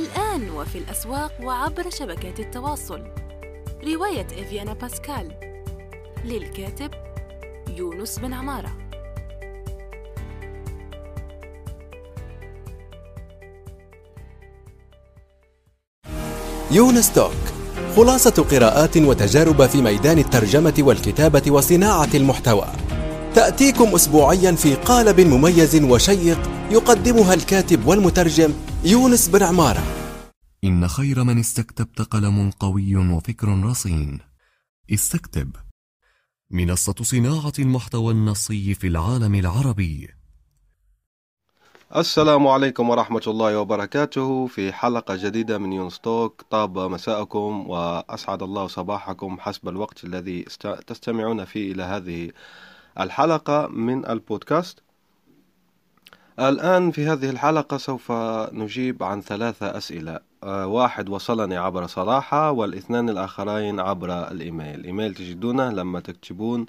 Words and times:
الآن 0.00 0.50
وفي 0.50 0.78
الأسواق 0.78 1.32
وعبر 1.42 1.90
شبكات 1.90 2.40
التواصل. 2.40 3.04
رواية 3.84 4.26
إفيانا 4.26 4.72
باسكال. 4.72 5.32
للكاتب 6.24 6.90
يونس 7.76 8.18
بن 8.18 8.32
عمارة. 8.32 8.72
يونس 16.70 17.12
توك 17.12 17.32
خلاصة 17.96 18.46
قراءات 18.50 18.96
وتجارب 18.96 19.66
في 19.66 19.82
ميدان 19.82 20.18
الترجمة 20.18 20.74
والكتابة 20.78 21.42
وصناعة 21.50 22.08
المحتوى. 22.14 22.66
تأتيكم 23.34 23.94
أسبوعيا 23.94 24.52
في 24.52 24.74
قالب 24.74 25.20
مميز 25.20 25.82
وشيق 25.82 26.38
يقدمها 26.70 27.34
الكاتب 27.34 27.86
والمترجم 27.86 28.52
يونس 28.84 29.28
بن 29.28 29.42
عمارة. 29.42 29.82
إن 30.64 30.88
خير 30.88 31.24
من 31.24 31.38
استكتبت 31.38 32.02
قلم 32.02 32.50
قوي 32.50 32.96
وفكر 32.96 33.48
رصين. 33.48 34.18
استكتب. 34.90 35.56
منصة 36.50 36.94
صناعة 37.02 37.52
المحتوى 37.58 38.12
النصي 38.12 38.74
في 38.74 38.86
العالم 38.86 39.34
العربي. 39.34 40.08
السلام 41.96 42.46
عليكم 42.46 42.90
ورحمة 42.90 43.22
الله 43.26 43.58
وبركاته. 43.58 44.46
في 44.46 44.72
حلقة 44.72 45.16
جديدة 45.16 45.58
من 45.58 45.72
يونستوك 45.72 46.42
طاب 46.50 46.78
مساءكم 46.78 47.70
وأسعد 47.70 48.42
الله 48.42 48.66
صباحكم 48.66 49.40
حسب 49.40 49.68
الوقت 49.68 50.04
الذي 50.04 50.42
تستمعون 50.86 51.44
فيه 51.44 51.72
إلى 51.72 51.82
هذه 51.82 52.30
الحلقة 53.00 53.66
من 53.66 54.06
البودكاست. 54.06 54.78
الآن 56.40 56.90
في 56.90 57.06
هذه 57.06 57.30
الحلقة 57.30 57.76
سوف 57.76 58.12
نجيب 58.52 59.02
عن 59.02 59.20
ثلاثة 59.20 59.76
أسئلة. 59.76 60.20
آه، 60.44 60.66
واحد 60.66 61.08
وصلني 61.08 61.56
عبر 61.56 61.86
صراحة 61.86 62.50
والإثنان 62.50 63.08
الآخرين 63.08 63.80
عبر 63.80 64.30
الإيميل. 64.30 64.74
الإيميل 64.80 65.14
تجدونه 65.14 65.70
لما 65.70 66.00
تكتبون 66.00 66.66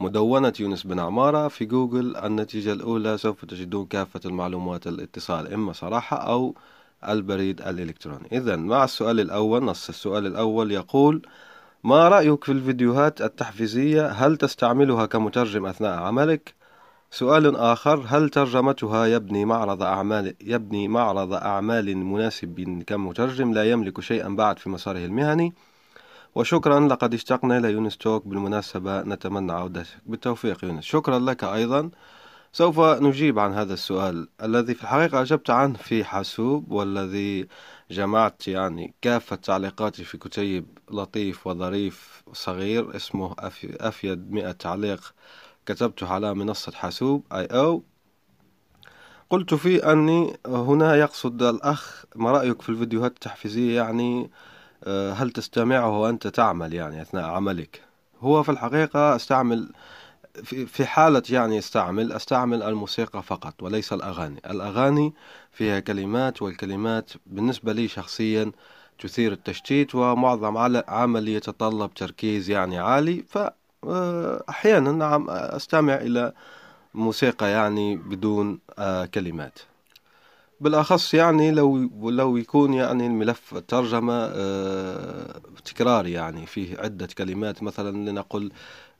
مدونة 0.00 0.52
يونس 0.60 0.82
بن 0.86 1.00
عمارة 1.00 1.48
في 1.48 1.64
جوجل. 1.64 2.16
النتيجة 2.16 2.72
الأولى 2.72 3.18
سوف 3.18 3.44
تجدون 3.44 3.86
كافة 3.86 4.20
المعلومات 4.24 4.86
الاتصال 4.86 5.52
إما 5.52 5.72
صراحة 5.72 6.16
أو 6.16 6.54
البريد 7.08 7.60
الإلكتروني. 7.60 8.28
إذا 8.32 8.56
مع 8.56 8.84
السؤال 8.84 9.20
الأول 9.20 9.64
نص 9.64 9.88
السؤال 9.88 10.26
الأول 10.26 10.72
يقول 10.72 11.22
ما 11.84 12.08
رأيك 12.08 12.44
في 12.44 12.52
الفيديوهات 12.52 13.20
التحفيزية؟ 13.20 14.06
هل 14.06 14.36
تستعملها 14.36 15.06
كمترجم 15.06 15.66
أثناء 15.66 15.98
عملك؟ 15.98 16.65
سؤال 17.10 17.56
آخر 17.56 18.04
هل 18.08 18.28
ترجمتها 18.28 19.06
يبني 19.06 19.44
معرض 19.44 19.82
أعمال 19.82 20.34
يبني 20.40 20.88
معرض 20.88 21.32
أعمال 21.32 21.96
مناسب 21.96 22.82
كمترجم 22.86 23.52
لا 23.52 23.70
يملك 23.70 24.00
شيئا 24.00 24.28
بعد 24.28 24.58
في 24.58 24.70
مساره 24.70 24.98
المهني؟ 24.98 25.54
وشكرا 26.34 26.80
لقد 26.88 27.14
اشتقنا 27.14 27.58
إلى 27.58 27.72
يونس 27.72 27.96
توك 27.96 28.26
بالمناسبة 28.26 29.02
نتمنى 29.02 29.52
عودتك. 29.52 29.86
بالتوفيق 30.06 30.64
يونس. 30.64 30.84
شكرا 30.84 31.18
لك 31.18 31.44
أيضا. 31.44 31.90
سوف 32.52 32.80
نجيب 32.80 33.38
عن 33.38 33.52
هذا 33.52 33.74
السؤال. 33.74 34.28
الذي 34.42 34.74
في 34.74 34.82
الحقيقة 34.82 35.20
أجبت 35.22 35.50
عنه 35.50 35.74
في 35.78 36.04
حاسوب 36.04 36.72
والذي 36.72 37.48
جمعت 37.90 38.48
يعني 38.48 38.94
كافة 39.02 39.36
تعليقاتي 39.36 40.04
في 40.04 40.18
كتيب 40.18 40.78
لطيف 40.90 41.46
وظريف 41.46 42.22
صغير 42.32 42.96
اسمه 42.96 43.34
أفيد 43.80 44.32
مئة 44.32 44.52
تعليق 44.52 45.14
كتبته 45.66 46.12
على 46.12 46.34
منصة 46.34 46.72
حاسوب 46.72 47.24
اي 47.32 47.44
أو 47.44 47.82
قلت 49.30 49.54
فيه 49.54 49.92
أني 49.92 50.36
هنا 50.46 50.96
يقصد 50.96 51.42
الأخ 51.42 52.04
ما 52.16 52.32
رأيك 52.32 52.62
في 52.62 52.68
الفيديوهات 52.68 53.10
التحفيزية 53.10 53.76
يعني؟ 53.76 54.30
آه، 54.84 55.12
هل 55.12 55.30
تستمعه 55.30 56.00
وأنت 56.00 56.26
تعمل 56.26 56.74
يعني 56.74 57.02
أثناء 57.02 57.24
عملك؟ 57.24 57.82
هو 58.20 58.42
في 58.42 58.48
الحقيقة 58.48 59.16
أستعمل 59.16 59.72
في 60.66 60.86
حالة 60.86 61.22
يعني 61.30 61.58
أستعمل 61.58 62.12
أستعمل 62.12 62.62
الموسيقى 62.62 63.22
فقط 63.22 63.62
وليس 63.62 63.92
الأغاني. 63.92 64.40
الأغاني 64.50 65.14
فيها 65.52 65.80
كلمات 65.80 66.42
والكلمات 66.42 67.10
بالنسبة 67.26 67.72
لي 67.72 67.88
شخصيا 67.88 68.52
تثير 68.98 69.32
التشتيت 69.32 69.94
ومعظم 69.94 70.82
عمل 70.88 71.28
يتطلب 71.28 71.94
تركيز 71.94 72.50
يعني 72.50 72.78
عالي 72.78 73.24
فأحيانا 73.86 74.92
نعم 74.92 75.30
أستمع 75.30 75.94
إلى 75.94 76.32
موسيقى 76.94 77.50
يعني 77.50 77.96
بدون 77.96 78.58
آه، 78.78 79.06
كلمات. 79.06 79.58
بالأخص 80.60 81.14
يعني 81.14 81.50
لو 81.50 81.76
لو 82.10 82.36
يكون 82.36 82.74
يعني 82.74 83.06
الملف 83.06 83.54
ترجمة 83.68 84.12
آه، 84.14 85.40
تكراري 85.64 86.12
يعني 86.12 86.46
فيه 86.46 86.78
عدة 86.78 87.06
كلمات. 87.18 87.62
مثلا 87.62 88.10
لنقل 88.10 88.52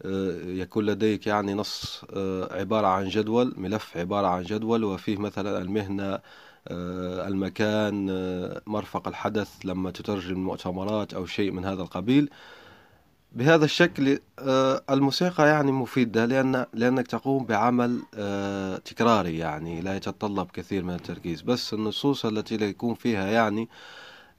آه، 0.05 0.41
يكون 0.45 0.87
لديك 0.87 1.27
يعني 1.27 1.55
نص 1.55 2.05
آه، 2.17 2.59
عبارة 2.61 2.87
عن 2.87 3.09
جدول 3.09 3.55
ملف 3.57 3.97
عبارة 3.97 4.27
عن 4.27 4.43
جدول 4.43 4.85
وفيه 4.85 5.17
مثلا 5.17 5.59
المهنة 5.59 6.19
المكان 7.29 8.07
مرفق 8.67 9.09
الحدث 9.09 9.49
لما 9.65 9.91
تترجم 9.91 10.39
مؤتمرات 10.45 11.15
أو 11.15 11.27
شيء 11.27 11.51
من 11.53 11.65
هذا 11.65 11.83
القبيل. 11.83 12.31
بهذا 13.37 13.65
الشكل 13.65 14.19
آه، 14.39 14.83
الموسيقى 14.91 15.49
يعني 15.49 15.73
مفيدة 15.73 16.25
لأن 16.25 16.67
لأنك 16.75 17.07
تقوم 17.07 17.45
بعمل 17.45 18.03
آه، 18.15 18.77
تكراري 18.77 19.39
يعني 19.39 19.81
لا 19.81 19.97
يتطلب 19.97 20.51
كثير 20.51 20.85
من 20.85 20.95
التركيز. 20.95 21.43
بس 21.43 21.75
النصوص 21.75 22.27
التي 22.27 22.57
لا 22.57 22.67
يكون 22.67 22.95
فيها 22.95 23.27
يعني 23.27 23.69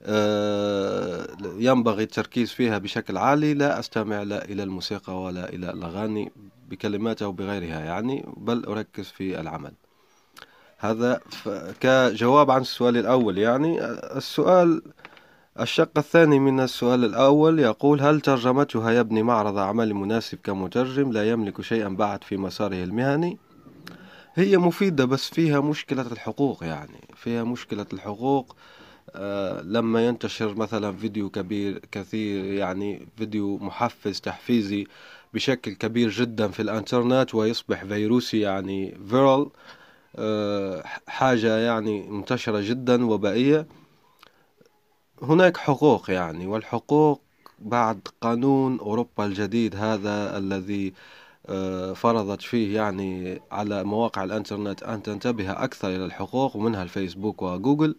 آه، 0.04 1.28
ينبغي 1.58 2.04
التركيز 2.04 2.52
فيها 2.52 2.78
بشكل 2.78 3.18
عالي 3.18 3.54
لا 3.54 3.80
أستمع 3.80 4.24
لا 4.24 4.46
إلى 4.46 4.64
الموسيقى 4.64 5.22
ولا 5.22 5.50
إلى 5.50 5.70
الأغاني 5.70 6.32
بكلماتها 6.70 7.26
أو 7.26 7.32
بغيرها 7.32 7.80
يعني 7.80 8.26
بل 8.38 8.66
أركز 8.66 9.06
في 9.06 9.42
العمل. 9.42 9.74
هذا 10.78 11.22
كجواب 11.80 12.52
عن 12.52 12.62
السؤال 12.62 12.98
الأول 12.98 13.38
يعني 13.38 13.86
السؤال 14.18 14.82
الشق 15.60 15.98
الثاني 15.98 16.40
من 16.40 16.60
السؤال 16.60 17.06
الأول 17.06 17.60
يقول 17.60 18.02
هل 18.02 18.22
ترجمتها 18.22 18.92
يبني 18.92 19.24
معرض 19.24 19.58
أعمال 19.58 19.96
مناسب 19.96 20.38
كمترجم 20.44 21.12
لا 21.12 21.30
يملك 21.30 21.62
شيئا 21.62 21.90
بعد 21.90 22.24
في 22.24 22.38
مساره 22.38 22.84
المهني؟ 22.84 23.38
هي 24.36 24.58
مفيدة 24.58 25.06
بس 25.06 25.30
فيها 25.30 25.60
مشكلة 25.60 26.02
الحقوق 26.12 26.64
يعني 26.64 27.08
فيها 27.16 27.44
مشكلة 27.44 27.86
الحقوق 27.94 28.56
آه 29.16 29.62
لما 29.62 30.08
ينتشر 30.08 30.56
مثلا 30.56 30.98
فيديو 30.98 31.30
كبير 31.30 31.82
كثير 31.92 32.46
يعني 32.46 33.08
فيديو 33.18 33.58
محفز 33.58 34.22
تحفيزي 34.22 34.88
بشكل 35.34 35.72
كبير 35.74 36.10
جدا 36.10 36.48
في 36.48 36.62
الإنترنت 36.62 37.36
ويصبح 37.36 37.84
فيروسي 37.84 38.40
يعني 38.40 38.98
فيرال 39.10 39.50
آه 40.16 40.84
حاجة 41.08 41.58
يعني 41.58 42.02
منتشرة 42.10 42.62
جدا 42.62 43.06
وبائية. 43.06 43.68
هناك 45.22 45.58
حقوق 45.58 46.12
يعني 46.12 46.48
والحقوق 46.48 47.22
بعد 47.60 48.08
قانون 48.22 48.80
أوروبا 48.80 49.26
الجديد 49.26 49.76
هذا 49.76 50.38
الذي 50.38 50.94
آه، 51.50 51.94
فرضت 51.94 52.42
فيه 52.42 52.76
يعني 52.76 53.42
على 53.52 53.84
مواقع 53.84 54.24
الإنترنت 54.24 54.84
أن 54.84 55.04
تنتبه 55.04 55.52
أكثر 55.52 55.88
إلى 55.90 56.06
الحقوق 56.06 56.56
ومنها 56.56 56.84
الفيسبوك 56.84 57.42
وجوجل. 57.42 57.96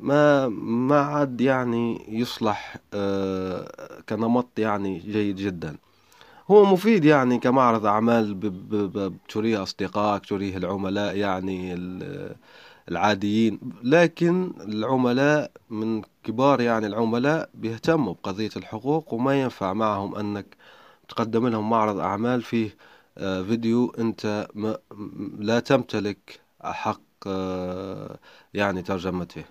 ما 0.00 0.48
ما 0.48 1.00
عاد 1.00 1.40
يعني 1.40 2.04
يصلح 2.08 2.76
آه، 2.94 4.00
كنمط 4.08 4.58
يعني 4.58 4.98
جيد 4.98 5.36
جدا. 5.36 5.76
هو 6.50 6.64
مفيد 6.64 7.04
يعني 7.04 7.38
كمعرض 7.38 7.86
أعمال 7.86 8.40
تريه 9.28 9.62
أصدقائك 9.62 10.26
تريه 10.26 10.56
العملاء 10.56 11.16
يعني 11.16 11.74
العاديين. 12.88 13.60
لكن 13.82 14.52
العملاء 14.60 15.50
من 15.70 16.02
كبار 16.24 16.60
يعني 16.60 16.86
العملاء 16.86 17.48
بيهتموا 17.54 18.14
بقضية 18.14 18.50
الحقوق 18.56 19.14
وما 19.14 19.40
ينفع 19.42 19.72
معهم 19.72 20.14
أنك 20.14 20.56
تقدم 21.08 21.48
لهم 21.48 21.70
معرض 21.70 21.98
أعمال 21.98 22.42
فيه 22.42 22.76
آه، 23.18 23.42
فيديو 23.42 23.94
أنت 23.98 24.48
لا 25.38 25.60
تمتلك 25.60 26.40
حق 26.62 27.00
آه، 27.26 28.18
يعني 28.54 28.82
ترجمته. 28.82 29.44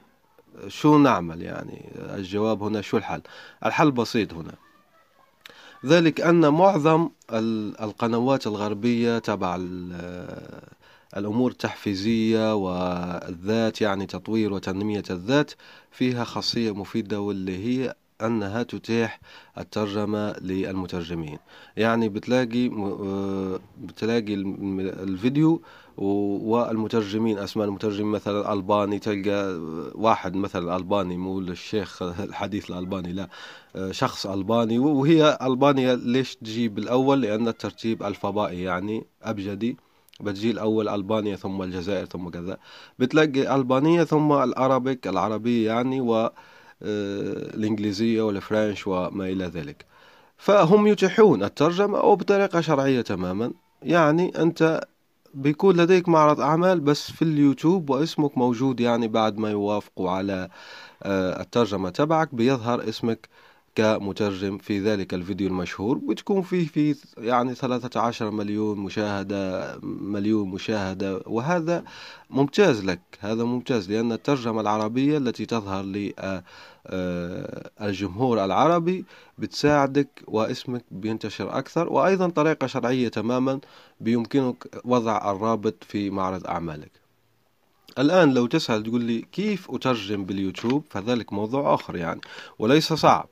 شو 0.67 0.97
نعمل 0.97 1.41
يعني؟ 1.41 1.89
الجواب 1.95 2.63
هنا 2.63 2.81
شو 2.81 2.97
الحل؟ 2.97 3.21
الحل 3.65 3.91
بسيط 3.91 4.33
هنا. 4.33 4.53
ذلك 5.85 6.21
أن 6.21 6.49
معظم 6.49 7.09
القنوات 7.81 8.47
الغربية 8.47 9.19
تبع 9.19 9.57
الأمور 11.17 11.51
التحفيزية 11.51 12.55
والذات 12.55 13.81
يعني 13.81 14.05
تطوير 14.05 14.53
وتنمية 14.53 15.03
الذات 15.09 15.51
فيها 15.91 16.23
خاصية 16.23 16.75
مفيدة 16.75 17.21
واللي 17.21 17.57
هي 17.57 17.95
أنها 18.21 18.63
تتيح 18.63 19.19
الترجمة 19.57 20.31
للمترجمين. 20.39 21.37
يعني 21.77 22.09
بتلاقي 22.09 22.67
آه، 22.67 23.59
بتلاقي 23.81 24.33
الفيديو 24.33 25.61
والمترجمين 25.97 27.37
أسماء 27.37 27.67
المترجمين 27.67 28.11
مثلا 28.11 28.53
ألباني 28.53 28.99
تلقى 28.99 29.59
واحد 29.95 30.35
مثلا 30.35 30.75
ألباني 30.75 31.17
مو 31.17 31.39
الشيخ 31.39 32.01
الحديث 32.01 32.69
الألباني 32.69 33.13
لا 33.13 33.29
آه، 33.75 33.91
شخص 33.91 34.25
ألباني. 34.27 34.79
وهي 34.79 35.37
ألبانيا 35.41 35.95
ليش 35.95 36.35
تجيب 36.35 36.77
الأول؟ 36.77 37.21
لأن 37.21 37.47
الترتيب 37.47 38.03
الفضائي 38.03 38.61
يعني 38.63 39.05
أبجدي. 39.23 39.77
بتجي 40.23 40.51
الأول 40.51 40.89
ألبانيا 40.89 41.35
ثم 41.35 41.61
الجزائر 41.61 42.05
ثم 42.05 42.29
كذا. 42.29 42.57
بتلاقي 42.99 43.55
ألبانية 43.55 44.03
ثم 44.03 44.31
العربيك 44.31 45.07
العربية 45.07 45.67
يعني 45.71 46.01
و 46.01 46.29
آه، 46.83 48.21
والفرنش 48.21 48.87
وما 48.87 49.25
إلى 49.29 49.45
ذلك. 49.45 49.85
فهم 50.37 50.87
يتيحون 50.87 51.43
الترجمة 51.43 51.99
أو 51.99 52.15
بطريقة 52.15 52.61
شرعية 52.61 53.01
تماما. 53.01 53.53
يعني 53.83 54.41
أنت 54.41 54.81
بيكون 55.33 55.77
لديك 55.77 56.09
معرض 56.09 56.41
أعمال 56.41 56.79
بس 56.79 57.11
في 57.11 57.21
اليوتيوب 57.21 57.89
واسمك 57.89 58.37
موجود 58.37 58.79
يعني 58.79 59.07
بعد 59.07 59.37
ما 59.37 59.51
يوافقوا 59.51 60.11
على 60.11 60.49
آه، 61.03 61.41
الترجمة 61.41 61.89
تبعك 61.89 62.35
بيظهر 62.35 62.89
اسمك 62.89 63.29
كمترجم 63.75 64.57
في 64.57 64.79
ذلك 64.79 65.13
الفيديو 65.13 65.47
المشهور 65.47 65.97
بتكون 65.97 66.41
فيه 66.41 66.67
في 66.67 66.95
يعني 67.17 67.55
13 67.55 68.31
مليون 68.31 68.77
مشاهدة 68.77 69.77
مليون 69.83 70.49
مشاهدة. 70.49 71.21
وهذا 71.25 71.83
ممتاز 72.29 72.85
لك 72.85 73.01
هذا 73.19 73.43
ممتاز 73.43 73.91
لأن 73.91 74.11
الترجمة 74.11 74.61
العربية 74.61 75.17
التي 75.17 75.45
تظهر 75.45 75.83
للجمهور 77.79 78.41
آه، 78.41 78.45
العربي 78.45 79.05
بتساعدك 79.37 80.09
واسمك 80.27 80.83
بينتشر 80.91 81.57
أكثر 81.57 81.93
وأيضا 81.93 82.29
طريقة 82.29 82.67
شرعية 82.67 83.07
تماما 83.07 83.59
بيمكنك 84.01 84.67
وضع 84.85 85.31
الرابط 85.31 85.83
في 85.83 86.09
معرض 86.09 86.47
أعمالك. 86.47 86.91
الآن 87.99 88.33
لو 88.33 88.45
تسأل 88.47 88.83
تقول 88.83 89.03
لي 89.03 89.21
كيف 89.31 89.71
أترجم 89.71 90.25
باليوتيوب؟ 90.25 90.83
فذلك 90.89 91.33
موضوع 91.33 91.73
آخر 91.73 91.95
يعني 91.95 92.21
وليس 92.59 92.93
صعب. 92.93 93.29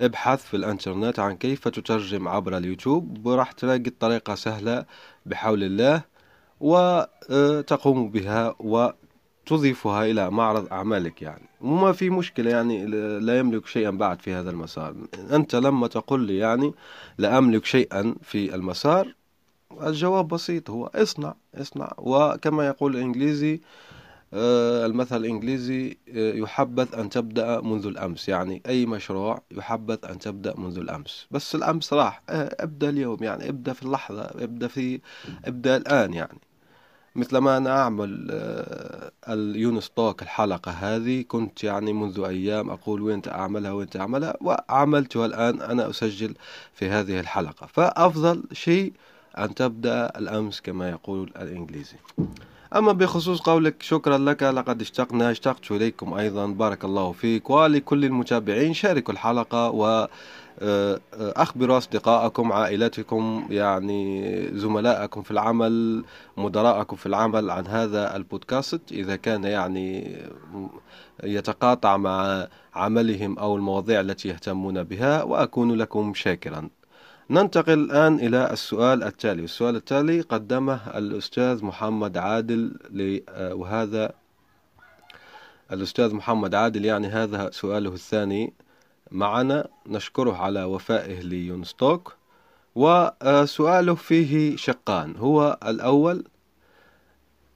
ابحث 0.00 0.44
في 0.44 0.56
الانترنت 0.56 1.18
عن 1.18 1.36
كيف 1.36 1.68
تترجم 1.68 2.28
عبر 2.28 2.56
اليوتيوب 2.56 3.26
وراح 3.26 3.52
تلاقي 3.52 3.86
الطريقة 3.86 4.34
سهلة 4.34 4.84
بحول 5.26 5.64
الله 5.64 6.02
وتقوم 6.60 8.10
بها 8.10 8.54
وتضيفها 8.58 10.04
إلى 10.04 10.30
معرض 10.30 10.72
أعمالك 10.72 11.22
يعني. 11.22 11.48
وما 11.60 11.92
في 11.92 12.10
مشكلة 12.10 12.50
يعني 12.50 12.86
لا 13.20 13.38
يملك 13.38 13.66
شيئا 13.66 13.90
بعد 13.90 14.20
في 14.22 14.34
هذا 14.34 14.50
المسار. 14.50 14.94
أنت 15.32 15.54
لما 15.54 15.86
تقول 15.86 16.26
لي 16.26 16.38
يعني 16.38 16.74
لا 17.18 17.38
أملك 17.38 17.64
شيئا 17.64 18.14
في 18.22 18.54
المسار 18.54 19.14
الجواب 19.82 20.28
بسيط 20.28 20.70
هو 20.70 20.90
اصنع 20.94 21.34
اصنع. 21.54 21.92
وكما 21.98 22.66
يقول 22.66 22.96
الإنجليزي 22.96 23.54
آه، 23.54 23.60
المثل 24.32 25.16
الإنجليزي 25.16 25.98
آه، 26.08 26.32
يحبذ 26.34 26.94
أن 26.94 27.08
تبدأ 27.08 27.60
منذ 27.60 27.86
الأمس. 27.86 28.28
يعني 28.28 28.62
أي 28.66 28.86
مشروع 28.86 29.42
يحبذ 29.50 29.98
أن 30.04 30.18
تبدأ 30.18 30.54
منذ 30.56 30.78
الأمس. 30.78 31.26
بس 31.30 31.54
الأمس 31.54 31.92
راح. 31.92 32.22
آه، 32.28 32.56
ابدأ 32.60 32.88
اليوم. 32.88 33.22
يعني 33.22 33.48
ابدأ 33.48 33.72
في 33.72 33.82
اللحظة. 33.82 34.22
ابدأ 34.22 34.68
في 34.68 35.00
ابدأ 35.44 35.76
الآن 35.76 36.14
يعني. 36.14 36.38
مثل 37.16 37.38
ما 37.38 37.56
أنا 37.56 37.82
أعمل 37.82 38.26
اليونس 39.28 39.90
توك 39.90 40.22
الحلقة 40.22 40.70
هذه 40.72 41.24
كنت 41.28 41.64
يعني 41.64 41.92
منذ 41.92 42.20
أيام 42.20 42.70
أقول 42.70 43.02
وين 43.02 43.22
أعملها 43.28 43.72
وين 43.72 43.88
أعملها 43.96 44.34
وعملتها 44.40 45.26
الآن 45.26 45.60
أنا 45.60 45.90
أسجل 45.90 46.34
في 46.74 46.88
هذه 46.88 47.20
الحلقة. 47.20 47.66
فأفضل 47.66 48.42
شيء 48.52 48.92
أن 49.38 49.54
تبدأ 49.54 50.18
الأمس 50.18 50.60
كما 50.60 50.90
يقول 50.90 51.32
الإنجليزي. 51.36 51.96
أما 52.76 52.92
بخصوص 52.92 53.40
قولك 53.40 53.82
شكرا 53.82 54.18
لك. 54.18 54.42
لقد 54.42 54.80
اشتقنا 54.80 55.30
اشتقت 55.30 55.70
إليكم 55.70 56.14
أيضا. 56.14 56.46
بارك 56.46 56.84
الله 56.84 57.12
فيك. 57.12 57.50
ولكل 57.50 58.04
المتابعين 58.04 58.74
شاركوا 58.74 59.14
الحلقة 59.14 59.70
و 59.70 60.08
آه، 60.60 61.00
أخبروا 61.12 61.78
أصدقائكم 61.78 62.52
عائلتكم 62.52 63.46
يعني 63.50 64.22
زملائكم 64.58 65.22
في 65.22 65.30
العمل 65.30 66.04
مدراءكم 66.36 66.96
في 66.96 67.06
العمل 67.06 67.50
عن 67.50 67.66
هذا 67.66 68.16
البودكاست. 68.16 68.80
إذا 68.92 69.16
كان 69.16 69.44
يعني 69.44 70.16
يتقاطع 71.24 71.96
مع 71.96 72.46
عملهم 72.74 73.38
أو 73.38 73.56
المواضيع 73.56 74.00
التي 74.00 74.28
يهتمون 74.28 74.82
بها 74.82 75.22
وأكون 75.22 75.72
لكم 75.74 76.14
شاكرا. 76.14 76.68
ننتقل 77.30 77.72
الآن 77.72 78.14
إلى 78.14 78.50
السؤال 78.52 79.02
التالي. 79.04 79.44
السؤال 79.44 79.76
التالي 79.76 80.20
قدمه 80.20 80.98
الأستاذ 80.98 81.64
محمد 81.64 82.16
عادل 82.16 82.72
آه، 83.28 83.54
وهذا 83.54 84.12
الأستاذ 85.72 86.14
محمد 86.14 86.54
عادل 86.54 86.84
يعني 86.84 87.08
هذا 87.08 87.50
سؤاله 87.50 87.94
الثاني. 87.94 88.52
معنا 89.10 89.68
نشكره 89.86 90.36
على 90.36 90.64
وفائه 90.64 91.20
ليونستوك. 91.20 92.14
وسؤاله 92.74 93.94
فيه 93.94 94.56
شقان. 94.56 95.16
هو 95.16 95.58
الأول 95.66 96.24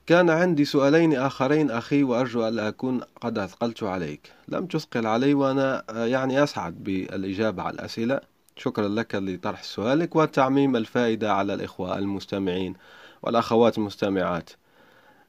كان 0.07 0.29
عندي 0.29 0.65
سؤالين 0.65 1.15
آخرين 1.15 1.71
أخي 1.71 2.03
وأرجو 2.03 2.47
أن 2.47 2.59
أكون 2.59 3.01
قد 3.21 3.37
أثقلت 3.37 3.83
عليك. 3.83 4.31
لم 4.47 4.65
تثقل 4.65 5.07
علي 5.07 5.33
وأنا 5.33 5.83
آه، 5.89 6.05
يعني 6.05 6.43
أسعد 6.43 6.83
بالإجابة 6.83 7.63
على 7.63 7.73
الأسئلة. 7.73 8.32
شكرا 8.55 8.87
لك 8.87 9.15
لطرح 9.15 9.63
سؤالك 9.63 10.15
وتعميم 10.15 10.75
الفائدة 10.75 11.33
على 11.33 11.53
الإخوة 11.53 11.97
المستمعين 11.97 12.73
والأخوات 13.21 13.77
المستمعات. 13.77 14.49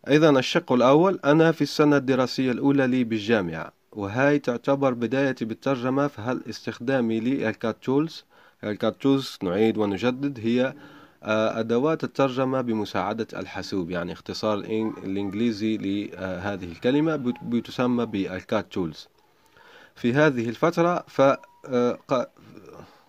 إذا 0.09 0.31
الشق 0.31 0.73
الأول 0.73 1.21
أنا 1.25 1.53
في 1.53 1.63
السنة 1.63 1.97
الدراسية 1.97 2.53
الأولى 2.53 2.87
لي 2.87 3.05
بالجامعة 3.05 3.73
وهاي 3.93 4.39
تعتبر 4.39 4.93
بدايتي 4.93 5.45
بالترجمة 5.45 6.07
فهل 6.07 6.43
استخدامي 6.51 7.21
لل 7.21 7.43
CAT 7.43 7.77
tools؟ 7.83 8.25
ال 8.65 8.74
CAT 8.74 9.03
tools 9.03 9.39
نعيد 9.43 9.79
ونجدد 9.79 10.41
هي 10.43 10.75
آه، 11.23 11.61
أدوات 11.61 12.05
الترجمة 12.05 12.61
بمساعدة 12.61 13.27
الحاسوب 13.37 13.91
يعني 13.91 14.13
اختصار 14.13 14.55
الإنجليزي 15.05 15.77
لهذه 15.77 16.65
الكلمة 16.65 17.35
بتسمى 17.43 18.07
بال 18.07 18.33
CAT 18.33 18.73
tools. 18.73 19.09
في 19.95 20.13
هذه 20.13 20.49
الفترة 20.49 21.05
ف 21.09 21.21
آه، 21.67 21.99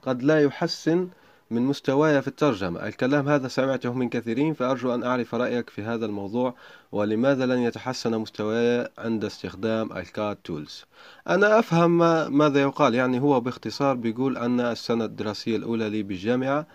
قد 0.05 0.23
لا 0.23 0.41
يحسن 0.41 1.07
من 1.51 1.61
مستواي 1.61 2.21
في 2.21 2.27
الترجمة. 2.27 2.87
الكلام 2.87 3.29
هذا 3.29 3.47
سمعته 3.47 3.93
من 3.93 4.09
كثيرين 4.09 4.53
فأرجو 4.53 4.93
أن 4.93 5.03
أعرف 5.03 5.35
رأيك 5.35 5.69
في 5.69 5.83
هذا 5.83 6.05
الموضوع 6.05 6.55
ولماذا 6.91 7.45
لن 7.45 7.59
يتحسن 7.59 8.17
مستواي 8.17 8.89
عند 8.97 9.25
استخدام 9.25 9.91
ال 9.97 10.07
CAT 10.07 10.35
tools. 10.35 10.85
أنا 11.29 11.59
أفهم 11.59 11.97
ما 11.97 12.29
ماذا 12.29 12.61
يقال. 12.61 12.95
يعني 12.95 13.21
هو 13.21 13.39
باختصار 13.39 13.95
بيقول 13.95 14.37
أن 14.37 14.59
السنة 14.59 15.05
الدراسية 15.05 15.55
الأولى 15.55 15.89
لي 15.89 16.03
بالجامعة 16.03 16.67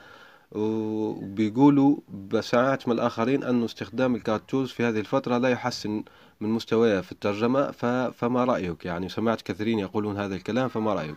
وبيقولوا 0.52 1.96
سمعت 2.40 2.88
من 2.88 2.94
الآخرين 2.94 3.44
أن 3.44 3.64
استخدام 3.64 4.14
ال 4.14 4.21
CAT 4.21 4.40
tools 4.40 4.70
في 4.70 4.84
هذه 4.84 5.00
الفترة 5.00 5.38
لا 5.38 5.48
يحسن 5.48 6.04
من 6.40 6.48
مستواي 6.48 7.02
في 7.02 7.12
الترجمة 7.12 7.70
فما 8.10 8.44
رأيك؟ 8.44 8.84
يعني 8.84 9.08
سمعت 9.08 9.42
كثيرين 9.42 9.78
يقولون 9.78 10.16
هذا 10.16 10.34
الكلام 10.34 10.68
فما 10.68 10.94
رأيك؟ 10.94 11.16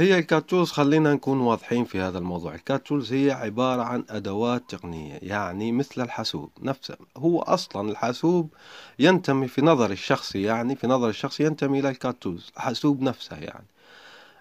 هي 0.00 0.18
ال 0.18 0.24
CAT 0.24 0.41
tools 0.41 0.70
خلينا 0.70 1.14
نكون 1.14 1.40
واضحين 1.40 1.84
في 1.84 2.00
هذا 2.00 2.18
الموضوع. 2.18 2.54
ال 2.54 2.60
CAT 2.60 2.80
tools 2.80 3.12
هي 3.12 3.30
عبارة 3.30 3.82
عن 3.82 4.04
أدوات 4.10 4.62
تقنية 4.68 5.18
يعني 5.22 5.72
مثل 5.72 6.02
الحاسوب 6.02 6.50
نفسه. 6.62 6.96
هو 7.16 7.40
أصلا 7.40 7.90
الحاسوب 7.90 8.54
ينتمي 8.98 9.48
في 9.48 9.62
نظر 9.62 9.90
الشخصي 9.90 10.42
يعني 10.42 10.76
في 10.76 10.86
نظر 10.86 11.08
الشخص 11.08 11.40
ينتمي 11.40 11.80
إلى 11.80 11.88
ال 11.88 11.95
CAT 11.95 12.16
tools 12.16 12.50
الحاسوب 12.56 13.02
نفسه 13.02 13.36
يعني. 13.36 13.66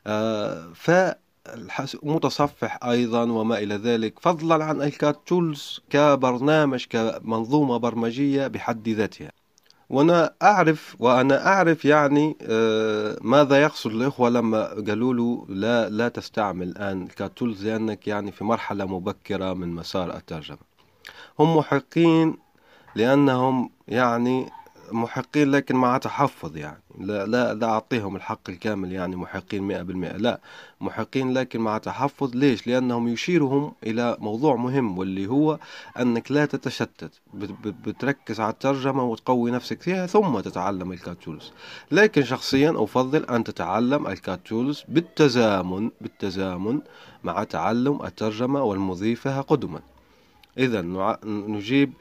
آه 0.08 0.72
ف 0.76 0.92
متصفح 2.04 2.80
أيضا 2.84 3.24
وما 3.32 3.58
إلى 3.58 3.76
ذلك. 3.76 4.20
فضلا 4.20 4.66
عن 4.66 4.82
ال 4.82 4.93
CAT 4.93 5.25
tools 5.25 5.80
كبرنامج 5.90 6.86
كمنظومة 6.90 7.78
برمجية 7.78 8.48
بحد 8.48 8.90
ذاتها. 8.90 9.32
وأنا 9.90 10.34
اعرف 10.44 10.96
وأنا 11.00 11.48
اعرف 11.48 11.86
يعني 11.86 12.38
آه، 12.42 13.18
ماذا 13.22 13.62
يقصد 13.62 13.92
الإخوة 13.92 14.30
لما 14.30 14.64
قالوا 14.66 15.14
له 15.14 15.46
لا 15.50 15.90
لا 15.90 16.10
تستعمل 16.10 16.68
الآن 16.68 17.08
CAT 17.08 17.30
tools 17.30 17.68
لأنك 17.68 18.08
يعني 18.08 18.32
في 18.32 18.44
مرحلة 18.44 18.86
مبكرة 18.86 19.54
من 19.54 19.70
مسار 19.70 20.16
الترجمة. 20.16 20.58
هم 21.40 21.58
محقين 21.58 22.38
لأنهم 22.96 23.70
يعني 23.88 24.50
محقين 24.92 25.52
لكن 25.52 25.76
مع 25.76 25.98
تحفظ 25.98 26.58
يعني. 26.58 26.82
لا 27.00 27.26
لا 27.26 27.54
لا 27.54 27.68
أعطيهم 27.68 28.16
الحق 28.16 28.50
الكامل 28.50 28.92
يعني 28.92 29.16
محقين 29.16 29.64
مئة 29.64 29.82
بالمئة. 29.82 30.18
لا 30.18 30.40
محقين 30.82 31.34
لكن 31.34 31.60
مع 31.60 31.78
تحفظ. 31.78 32.36
ليش؟ 32.36 32.68
لأنهم 32.68 33.08
يشيرهم 33.08 33.74
إلى 33.84 34.18
موضوع 34.20 34.56
مهم 34.56 34.98
واللي 34.98 35.28
هو 35.28 35.60
أنك 36.00 36.32
لا 36.32 36.46
تتشتت. 36.46 37.12
بتركز 37.64 38.40
على 38.40 38.54
الترجمة 38.54 39.04
وتقوي 39.04 39.52
نفسك 39.52 39.82
فيها 39.82 40.06
ثم 40.06 40.40
تتعلم 40.40 40.92
الكاتولوس 40.92 41.54
لكن 41.92 42.24
شخصيا 42.24 42.74
أفضل 42.78 43.24
أن 43.24 43.44
تتعلم 43.44 44.08
الكاتولوس 44.08 44.84
بالتزامن 44.88 45.92
بالتزامن 46.02 46.82
مع 47.24 47.44
تعلم 47.44 48.06
الترجمة 48.06 48.64
والمضي 48.64 49.16
فيها 49.16 49.42
قدما. 49.42 49.80
إذا 50.58 50.82
نجيب 51.26 51.94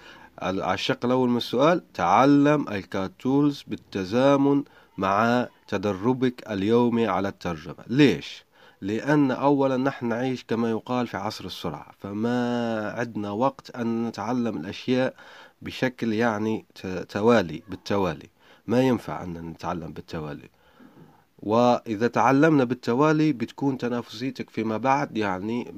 الشق 0.43 1.05
الأول 1.05 1.29
من 1.29 1.37
السؤال 1.37 1.93
تعلم 1.93 2.69
الكاتولز 2.69 3.65
بالتزامن 3.67 4.65
مع 4.99 5.49
تدربك 5.69 6.51
اليومي 6.51 7.07
على 7.07 7.29
الترجمة. 7.29 7.85
ليش؟ 7.87 8.45
لأن 8.81 9.31
أولا 9.31 9.77
نحن 9.77 10.07
نعيش 10.07 10.45
كما 10.45 10.71
يقال 10.71 11.07
في 11.07 11.17
عصر 11.17 11.45
السرعة 11.45 11.93
فما 11.99 12.91
عندنا 12.91 13.31
وقت 13.31 13.71
أن 13.71 14.07
نتعلم 14.07 14.57
الأشياء 14.57 15.15
بشكل 15.63 16.13
يعني 16.13 16.67
توالي 17.09 17.63
بالتوالي. 17.69 18.29
ما 18.67 18.83
ينفع 18.83 19.23
أن 19.23 19.33
نتعلم 19.33 19.93
بالتوالي. 19.93 20.49
وإذا 21.39 22.09
تعلمنا 22.09 22.65
بالتوالي 22.65 23.33
بتكون 23.33 23.79
تنافسيتك 23.79 24.51
فيما 24.51 24.77
بعد 24.77 25.17
يعني 25.17 25.75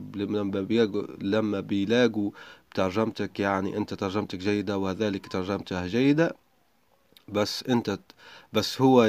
لما 1.21 1.61
بيلاقوا 1.61 2.31
ترجمتك 2.75 3.41
يعني 3.41 3.77
أنت 3.77 3.95
ترجمتك 3.95 4.39
جيدة 4.39 4.79
وذلك 4.79 5.27
ترجمتها 5.29 5.87
جيدة 5.87 6.37
بس 7.29 7.65
أنت 7.69 7.99
بس 8.53 8.81
هو 8.81 9.05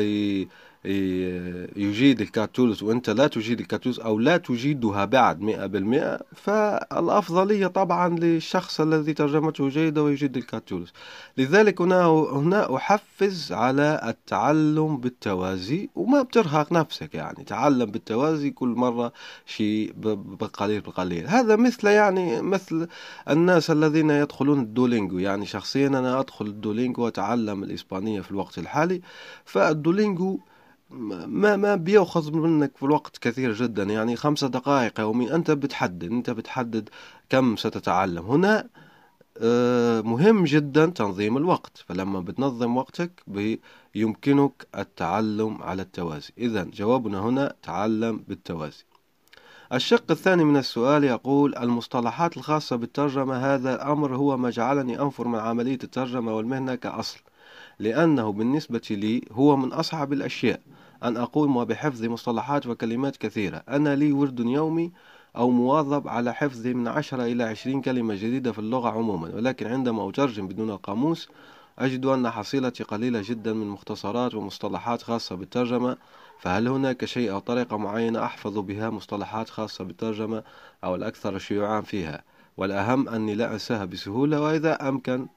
يجيد 0.89 2.21
ال 2.21 2.28
CAT 2.28 2.49
tools 2.49 2.83
وأنت 2.83 3.09
لا 3.09 3.27
تجيد 3.27 3.59
ال 3.59 3.63
CAT 3.63 3.77
tools 3.77 3.99
أو 3.99 4.19
لا 4.19 4.37
تجيدها 4.37 5.05
بعد 5.05 5.41
مئة 5.41 5.65
بالمئة 5.65 6.19
فالأفضلية 6.35 7.67
طبعا 7.67 8.09
للشخص 8.09 8.81
الذي 8.81 9.13
ترجمته 9.13 9.69
جيدة 9.69 10.03
ويجيد 10.03 10.37
ال 10.37 10.43
CAT 10.43 10.62
tools 10.62 10.93
لذلك 11.37 11.81
هنا 11.81 12.05
هنا 12.31 12.75
أحفز 12.75 13.51
على 13.51 14.01
التعلم 14.07 14.97
بالتوازي 14.97 15.89
وما 15.95 16.21
بترهق 16.21 16.71
نفسك 16.71 17.15
يعني. 17.15 17.43
تعلم 17.43 17.85
بالتوازي 17.85 18.49
كل 18.49 18.67
مرة 18.67 19.13
شيء 19.45 19.93
بقليل 20.39 20.81
بقليل. 20.81 21.27
هذا 21.27 21.55
مثل 21.55 21.87
يعني 21.87 22.41
مثل 22.41 22.87
الناس 23.29 23.71
الذين 23.71 24.09
يدخلون 24.09 24.59
الدولينجو. 24.59 25.17
يعني 25.17 25.45
شخصيا 25.45 25.87
أنا 25.87 26.19
أدخل 26.19 26.45
الدولينجو 26.45 27.03
وأتعلم 27.03 27.63
الإسبانية 27.63 28.21
في 28.21 28.31
الوقت 28.31 28.57
الحالي 28.57 29.01
فالدولينجو 29.45 30.39
ما 30.89 31.55
ما 31.55 31.75
بيأخذ 31.75 32.31
منك 32.31 32.77
في 32.77 32.83
الوقت 32.83 33.17
كثير 33.17 33.53
جدا. 33.53 33.83
يعني 33.83 34.15
خمسة 34.15 34.47
دقائق 34.47 34.99
يوميا 34.99 35.35
أنت 35.35 35.51
بتحدد 35.51 36.11
أنت 36.11 36.29
بتحدد 36.29 36.89
كم 37.29 37.55
ستتعلم. 37.55 38.25
هنا 38.25 38.67
آه، 39.41 40.01
مهم 40.01 40.43
جدا 40.43 40.85
تنظيم 40.85 41.37
الوقت. 41.37 41.83
فلما 41.87 42.19
بتنظم 42.19 42.77
وقتك 42.77 43.23
يمكنك 43.95 44.67
التعلم 44.77 45.63
على 45.63 45.81
التوازي. 45.81 46.29
إذا 46.37 46.63
جوابنا 46.63 47.19
هنا 47.19 47.55
تعلم 47.63 48.23
بالتوازي. 48.27 48.83
الشق 49.73 50.11
الثاني 50.11 50.43
من 50.43 50.57
السؤال 50.57 51.03
يقول 51.03 51.55
المصطلحات 51.55 52.37
الخاصة 52.37 52.75
بالترجمة 52.75 53.35
هذا 53.35 53.75
الأمر 53.75 54.15
هو 54.15 54.37
ما 54.37 54.49
جعلني 54.49 55.01
أنفر 55.01 55.27
من 55.27 55.39
عملية 55.39 55.79
الترجمة 55.83 56.33
والمهنة 56.35 56.75
كأصل. 56.75 57.19
لأنه 57.79 58.31
بالنسبة 58.31 58.81
لي 58.91 59.21
هو 59.31 59.55
من 59.57 59.73
أصعب 59.73 60.13
الأشياء. 60.13 60.61
أن 61.03 61.17
أقوم 61.17 61.65
بحفظ 61.65 62.03
مصطلحات 62.05 62.67
وكلمات 62.67 63.17
كثيرة. 63.17 63.63
أنا 63.69 63.95
لي 63.95 64.11
ورد 64.11 64.39
يومي 64.39 64.91
أو 65.37 65.49
مواظب 65.49 66.07
على 66.07 66.33
حفظ 66.33 66.67
من 66.67 66.87
عشرة 66.87 67.23
إلى 67.23 67.43
عشرين 67.43 67.81
كلمة 67.81 68.15
جديدة 68.15 68.51
في 68.51 68.59
اللغة 68.59 68.89
عموما 68.89 69.35
ولكن 69.35 69.67
عندما 69.67 70.09
أترجم 70.09 70.47
بدون 70.47 70.69
القاموس 70.69 71.29
أجد 71.79 72.05
أن 72.05 72.29
حصيلتي 72.29 72.83
قليلة 72.83 73.21
جدا 73.25 73.53
من 73.53 73.67
مختصرات 73.67 74.35
ومصطلحات 74.35 75.01
خاصة 75.01 75.35
بالترجمة. 75.35 75.97
فهل 76.39 76.67
هناك 76.67 77.05
شيء 77.05 77.31
أو 77.31 77.39
طريقة 77.39 77.77
معينة 77.77 78.23
أحفظ 78.25 78.57
بها 78.57 78.89
مصطلحات 78.89 79.49
خاصة 79.49 79.83
بالترجمة 79.83 80.43
أو 80.83 80.95
الأكثر 80.95 81.37
شيوعا 81.37 81.81
فيها؟ 81.81 82.23
والأهم 82.57 83.09
أني 83.09 83.35
لا 83.35 83.53
أنساها 83.53 83.85
بسهولة 83.85 84.41
وإذا 84.41 84.89
أمكن 84.89 85.27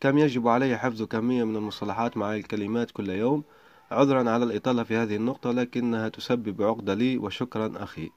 كم 0.00 0.18
يجب 0.18 0.48
علي 0.48 0.78
حفظ 0.78 1.02
كمية 1.02 1.44
من 1.44 1.56
المصطلحات 1.56 2.16
مع 2.16 2.34
الكلمات 2.34 2.90
كل 2.90 3.10
يوم؟ 3.10 3.44
عذرا 3.90 4.30
على 4.30 4.44
الإطالة 4.44 4.82
في 4.82 4.96
هذه 4.96 5.16
النقطة 5.16 5.50
لكنها 5.50 6.08
تسبب 6.08 6.62
عقدة 6.62 6.94
لي 6.94 7.18
وشكرا 7.18 7.72
أخي. 7.76 8.10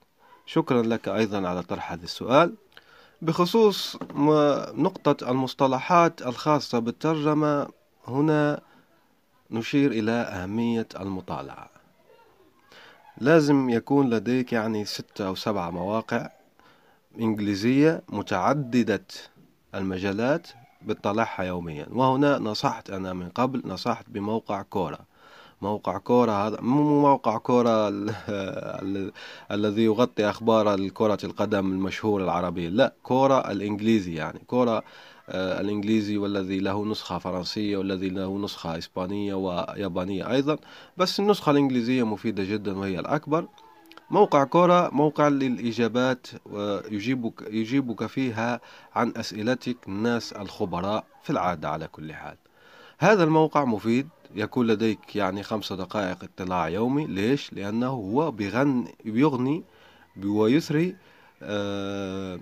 شكرا 0.46 0.82
لك 0.82 1.08
أيضا 1.08 1.48
على 1.48 1.64
طرح 1.64 1.92
هذا 1.92 2.04
السؤال. 2.04 2.56
بخصوص 3.22 3.98
نقطة 4.74 5.32
المصطلحات 5.32 6.22
الخاصة 6.22 6.80
بالترجمة 6.80 7.68
هنا 8.08 8.62
نشير 9.52 9.92
إلى 9.92 10.12
أهمية 10.12 10.88
المطالعة. 11.00 11.70
لازم 13.18 13.70
يكون 13.70 14.10
لديك 14.10 14.54
يعني 14.54 14.86
ستة 14.86 15.28
أو 15.28 15.36
سبعة 15.36 15.70
مواقع 15.70 16.30
إنجليزية 17.20 18.02
متعددة 18.10 19.06
المجالات 19.76 20.48
بتطلعها 20.82 21.44
يوميا. 21.44 21.88
وهنا 21.92 22.40
نصحت 22.40 22.90
أنا 22.90 23.14
من 23.14 23.30
قبل 23.30 23.62
نصحت 23.66 24.06
بموقع 24.10 24.62
كورة 24.62 25.09
موقع 25.62 25.98
كورة 25.98 26.48
هذا 26.48 26.62
مو 26.62 27.02
موقع 27.02 27.38
كورة 27.38 27.90
الذي 29.52 29.84
يغطي 29.84 30.30
أخبار 30.30 30.88
كرة 30.90 31.18
القدم 31.24 31.72
المشهورة 31.72 32.24
العربية 32.24 32.70
لا 32.70 32.94
كورة 33.04 33.52
الإنجليزي 33.52 34.14
يعني 34.14 34.40
كورة 34.48 34.84
آه، 35.30 35.62
الإنجليزي 35.62 36.18
والذي 36.18 36.60
له 36.60 36.86
نسخة 36.86 37.18
فرنسية 37.18 37.78
والذي 37.78 38.10
له 38.10 38.38
نسخة 38.38 38.78
إسبانية 38.78 39.34
ويابانية 39.34 40.32
أيضا 40.32 40.58
بس 40.98 41.20
النسخة 41.20 41.52
الإنجليزية 41.52 42.04
مفيدة 42.04 42.44
جدا 42.44 42.78
وهي 42.78 43.00
الأكبر. 43.00 43.48
موقع 44.12 44.44
كورة 44.44 44.90
موقع 44.94 45.28
للإجابات 45.28 46.28
ويجيبك 46.46 47.42
يجيبك 47.52 48.06
فيها 48.06 48.62
عن 48.96 49.14
أسئلتك 49.18 49.78
الناس 49.88 50.34
الخبراء 50.34 51.06
في 51.24 51.30
العادة 51.30 51.70
على 51.70 51.88
كل 51.88 52.14
حال. 52.14 52.38
هذا 53.00 53.24
الموقع 53.24 53.66
مفيد 53.66 54.10
يكون 54.36 54.68
لديك 54.68 55.16
يعني 55.16 55.44
خمسة 55.44 55.76
دقائق 55.76 56.24
اطلاع 56.24 56.70
يومي. 56.70 57.08
ليش؟ 57.08 57.54
لأنه 57.54 57.88
هو 57.88 58.32
بيغني 58.32 58.96
بيغني 59.06 59.64
ويثري 60.26 60.96
آه، 61.42 62.40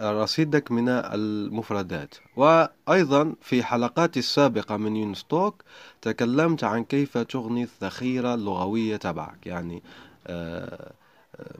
رصيدك 0.00 0.72
من 0.72 0.88
المفردات. 0.88 2.14
وأيضا 2.36 3.34
في 3.40 3.62
حلقاتي 3.62 4.18
السابقة 4.18 4.76
من 4.76 4.96
يونستوك 4.96 5.62
تكلمت 6.02 6.64
عن 6.64 6.84
كيف 6.84 7.18
تغني 7.18 7.62
الذخيرة 7.62 8.34
اللغوية 8.34 8.96
تبعك. 8.96 9.46
يعني 9.46 9.82
آه، 10.26 10.92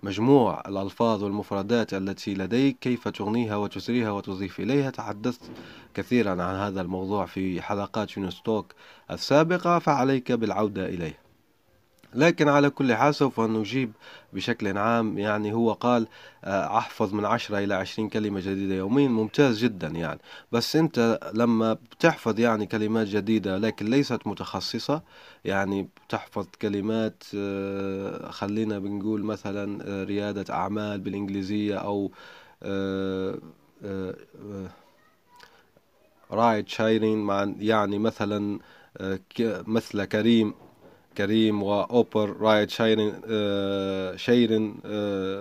مجموع 0.02 0.62
الألفاظ 0.68 1.24
والمفردات 1.24 1.94
التي 1.94 2.34
لديك 2.34 2.78
كيف 2.78 3.08
تغنيها 3.08 3.56
وتسريها 3.56 4.10
وتضيف 4.10 4.60
إليها؟ 4.60 4.90
تحدثت 4.90 5.50
كثيرا 5.94 6.30
عن 6.30 6.54
هذا 6.56 6.80
الموضوع 6.80 7.26
في 7.26 7.62
حلقات 7.62 8.16
يونستوك 8.16 8.72
السابقة 9.10 9.78
فعليك 9.78 10.32
بالعودة 10.32 10.88
إليه. 10.88 11.23
لكن 12.14 12.48
على 12.48 12.70
كل 12.70 12.94
حال 12.94 13.14
سوف 13.14 13.40
نجيب 13.40 13.92
بشكل 14.32 14.78
عام. 14.78 15.18
يعني 15.18 15.52
هو 15.52 15.72
قال 15.72 16.06
آه، 16.44 16.78
أحفظ 16.78 17.14
من 17.14 17.24
عشرة 17.24 17.58
إلى 17.58 17.74
عشرين 17.74 18.08
كلمة 18.08 18.40
جديدة 18.40 18.74
يوميا 18.74 19.08
ممتاز 19.08 19.58
جدا 19.58 19.88
يعني. 19.88 20.20
بس 20.52 20.76
أنت 20.76 21.18
لما 21.34 21.72
بتحفظ 21.72 22.40
يعني 22.40 22.66
كلمات 22.66 23.06
جديدة 23.06 23.58
لكن 23.58 23.86
ليست 23.86 24.26
متخصصة 24.26 25.02
يعني 25.44 25.88
بتحفظ 26.08 26.46
كلمات 26.62 27.24
آه، 27.36 28.30
خلينا 28.30 28.78
بنقول 28.78 29.22
مثلا 29.24 29.84
آه، 29.86 30.04
ريادة 30.04 30.54
أعمال 30.54 31.00
بالإنجليزية 31.00 31.76
أو 31.76 32.10
ride 36.30 36.68
sharing 36.68 37.28
يعني 37.60 37.98
مثلا 37.98 38.58
مثل 39.66 40.04
كريم 40.04 40.54
كريم 41.18 41.62
وأوبر 41.62 42.36
ride 42.40 42.70
sharing 42.70 43.14
sharing 44.16 44.74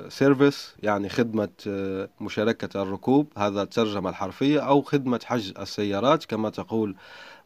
service 0.10 0.76
يعني 0.84 1.10
خدمة 1.10 1.50
آه، 1.68 2.10
مشاركة 2.22 2.82
الركوب 2.82 3.28
هذا 3.38 3.62
الترجمة 3.62 4.10
الحرفية 4.10 4.60
أو 4.60 4.82
خدمة 4.82 5.20
حجز 5.26 5.54
السيارات 5.60 6.26
كما 6.26 6.50
تقول 6.50 6.96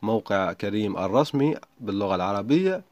موقع 0.01 0.53
كريم 0.53 0.97
الرسمي 0.97 1.55
باللغة 1.79 2.15
العربية. 2.15 2.83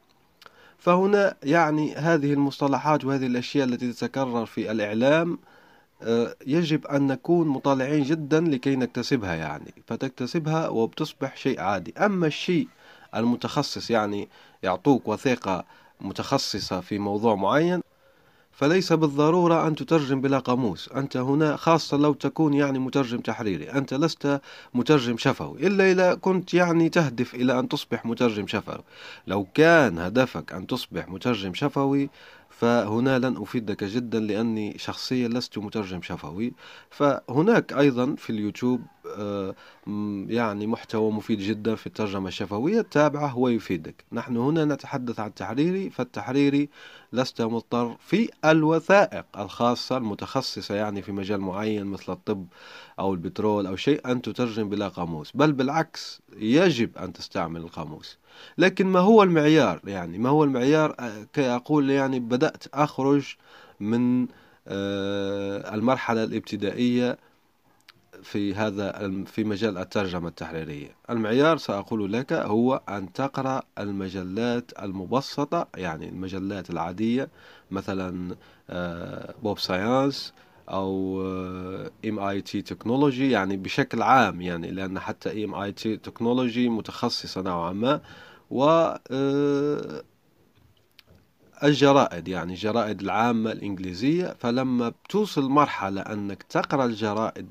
فهنا 0.78 1.36
يعني 1.42 1.94
هذه 1.94 2.32
المصطلحات 2.32 3.04
وهذه 3.04 3.26
الأشياء 3.26 3.68
التي 3.68 3.92
تتكرر 3.92 4.46
في 4.46 4.70
الإعلام 4.70 5.38
آه، 6.02 6.34
يجب 6.46 6.86
أن 6.86 7.06
نكون 7.06 7.48
مطالعين 7.48 8.02
جدا 8.02 8.40
لكي 8.40 8.76
نكتسبها 8.76 9.34
يعني. 9.34 9.74
فتكتسبها 9.86 10.68
وبتصبح 10.68 11.36
شيء 11.36 11.60
عادي. 11.60 11.94
أما 11.98 12.26
الشيء 12.26 12.68
المتخصص 13.14 13.90
يعني 13.90 14.28
يعطوك 14.62 15.08
وثيقة 15.08 15.64
متخصصة 16.00 16.80
في 16.80 16.98
موضوع 16.98 17.34
معين. 17.34 17.80
فليس 18.52 18.92
بالضرورة 18.92 19.66
أن 19.66 19.74
تترجم 19.74 20.20
بلا 20.20 20.38
قاموس. 20.38 20.88
أنت 20.88 21.16
هنا 21.16 21.56
خاصة 21.56 21.96
لو 21.96 22.12
تكون 22.12 22.54
يعني 22.54 22.78
مترجم 22.78 23.20
تحريري. 23.20 23.72
أنت 23.72 23.94
لست 23.94 24.40
مترجم 24.74 25.16
شفوي. 25.16 25.66
إلا 25.66 25.90
إذا 25.90 26.14
كنت 26.14 26.54
يعني 26.54 26.88
تهدف 26.88 27.34
إلى 27.34 27.58
أن 27.58 27.68
تصبح 27.68 28.06
مترجم 28.06 28.46
شفوي. 28.46 28.82
لو 29.26 29.46
كان 29.54 29.98
هدفك 29.98 30.52
أن 30.52 30.66
تصبح 30.66 31.08
مترجم 31.08 31.54
شفوي 31.54 32.10
فهنا 32.60 33.18
لن 33.18 33.36
أفيدك 33.36 33.84
جدا 33.84 34.20
لأني 34.20 34.78
شخصيا 34.78 35.28
لست 35.28 35.58
مترجم 35.58 36.02
شفوي. 36.02 36.52
فهناك 36.90 37.72
أيضا 37.72 38.14
في 38.18 38.30
اليوتيوب 38.30 38.80
آه، 39.18 39.54
يعني 40.28 40.66
محتوى 40.66 41.12
مفيد 41.12 41.38
جدا 41.38 41.74
في 41.74 41.86
الترجمة 41.86 42.28
الشفوية 42.28 42.80
تابعه 42.80 43.26
هو 43.26 43.48
يفيدك. 43.48 44.04
نحن 44.12 44.36
هنا 44.36 44.64
نتحدث 44.64 45.20
عن 45.20 45.28
التحريري 45.28 45.90
فالتحريري 45.90 46.68
لست 47.12 47.42
مضطر 47.42 47.96
في 48.00 48.28
الوثائق 48.44 49.24
الخاصة 49.38 49.96
المتخصصة 49.96 50.74
يعني 50.74 51.02
في 51.02 51.12
مجال 51.12 51.40
معين 51.40 51.86
مثل 51.86 52.12
الطب 52.12 52.46
أو 52.98 53.14
البترول 53.14 53.66
أو 53.66 53.76
شيء 53.76 54.12
أن 54.12 54.22
تترجم 54.22 54.68
بلا 54.68 54.88
قاموس 54.88 55.32
بل 55.34 55.52
بالعكس 55.52 56.20
يجب 56.36 56.98
أن 56.98 57.12
تستعمل 57.12 57.60
القاموس. 57.60 58.18
لكن 58.58 58.86
ما 58.86 59.00
هو 59.00 59.22
المعيار؟ 59.22 59.80
يعني 59.84 60.18
ما 60.18 60.28
هو 60.28 60.44
المعيار؟ 60.44 60.94
آه، 61.00 61.26
كي 61.32 61.50
أقول 61.50 61.90
يعني 61.90 62.20
بدأت 62.20 62.64
أخرج 62.74 63.36
من 63.80 64.26
آه، 64.68 65.74
المرحلة 65.74 66.24
الابتدائية 66.24 67.18
في 68.22 68.54
هذا 68.54 69.24
في 69.26 69.44
مجال 69.44 69.78
الترجمة 69.78 70.28
التحريرية. 70.28 70.96
المعيار 71.10 71.56
سأقول 71.56 72.12
لك 72.12 72.32
هو 72.32 72.80
أن 72.88 73.12
تقرأ 73.12 73.62
المجلات 73.78 74.72
المبسطة 74.82 75.68
يعني 75.76 76.08
المجلات 76.08 76.70
العادية 76.70 77.28
مثلا 77.70 78.36
بوب 79.42 79.58
ساينس 79.58 80.32
أو 80.68 81.22
MIT 82.04 82.62
Technology 82.62 83.30
يعني 83.30 83.56
بشكل 83.56 84.02
عام 84.02 84.40
يعني 84.40 84.70
لأن 84.70 84.98
حتى 84.98 85.44
MIT 85.44 85.96
Technology 85.96 86.68
متخصصة 86.68 87.42
نوعا 87.42 87.72
ما 87.72 88.00
و 88.50 88.64
آه، 89.10 90.02
الجرائد 91.64 92.28
يعني 92.28 92.52
الجرائد 92.52 93.00
العامة 93.00 93.52
الإنجليزية. 93.52 94.36
فلما 94.38 94.88
بتوصل 94.88 95.48
مرحلة 95.48 96.00
أنك 96.00 96.42
تقرأ 96.42 96.84
الجرائد 96.84 97.46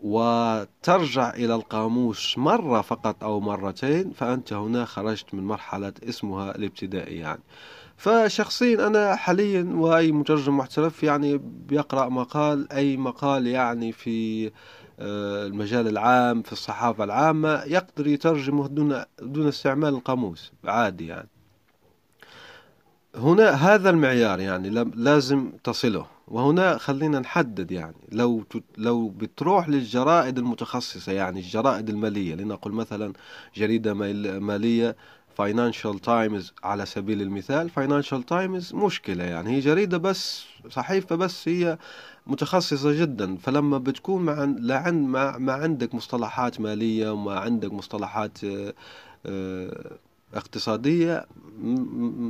وترجع 0.00 1.30
إلى 1.34 1.54
القاموس 1.54 2.38
مرة 2.38 2.80
فقط 2.80 3.24
أو 3.24 3.40
مرتين 3.40 4.10
فأنت 4.10 4.52
هنا 4.52 4.84
خرجت 4.84 5.34
من 5.34 5.44
مرحلة 5.44 5.92
اسمها 6.02 6.56
الابتدائي 6.56 7.16
يعني. 7.16 7.42
فشخصيا 7.96 8.86
أنا 8.86 9.16
حاليا 9.16 9.70
وأي 9.74 10.12
مترجم 10.12 10.56
محترف 10.56 11.02
يعني 11.02 11.40
بيقرأ 11.42 12.08
مقال 12.08 12.72
أي 12.72 12.96
مقال 12.96 13.46
يعني 13.46 13.92
في 13.92 14.46
آه، 15.00 15.46
المجال 15.46 15.88
العام 15.88 16.42
في 16.42 16.52
الصحافة 16.52 17.04
العامة 17.04 17.62
يقدر 17.64 18.06
يترجمه 18.06 18.68
دون 18.68 19.02
دون 19.22 19.48
استعمال 19.48 19.94
القاموس 19.94 20.52
عادي 20.64 21.06
يعني. 21.06 21.28
هنا 23.14 23.50
هذا 23.50 23.90
المعيار 23.90 24.40
يعني 24.40 24.70
لازم 24.94 25.52
تصله 25.64 26.06
وهنا 26.28 26.78
خلينا 26.78 27.18
نحدد 27.18 27.70
يعني 27.70 27.96
لو 28.12 28.44
لو 28.78 29.08
بتروح 29.08 29.68
للجرائد 29.68 30.38
المتخصصة 30.38 31.12
يعني 31.12 31.40
الجرائد 31.40 31.88
المالية 31.88 32.34
لنقل 32.34 32.72
مثلا 32.72 33.12
جريدة 33.56 33.94
مالية 34.40 34.96
فاينانشال 35.36 35.98
تايمز 35.98 36.52
على 36.64 36.86
سبيل 36.86 37.22
المثال 37.22 37.70
فاينانشال 37.70 38.22
تايمز 38.22 38.74
مشكلة 38.74 39.24
يعني 39.24 39.50
هي 39.50 39.60
جريدة 39.60 39.98
بس 39.98 40.44
صحيفة 40.70 41.16
بس 41.16 41.48
هي 41.48 41.78
متخصصة 42.26 42.92
جدا 42.92 43.36
فلما 43.36 43.78
بتكون 43.78 44.22
مع 44.22 44.54
لعند 44.58 45.08
ما, 45.08 45.38
ما 45.38 45.52
عندك 45.52 45.94
مصطلحات 45.94 46.60
مالية 46.60 47.10
وما 47.10 47.40
عندك 47.40 47.72
مصطلحات 47.72 48.44
آه، 48.44 48.74
آه، 49.26 49.96
اقتصادية 50.34 51.26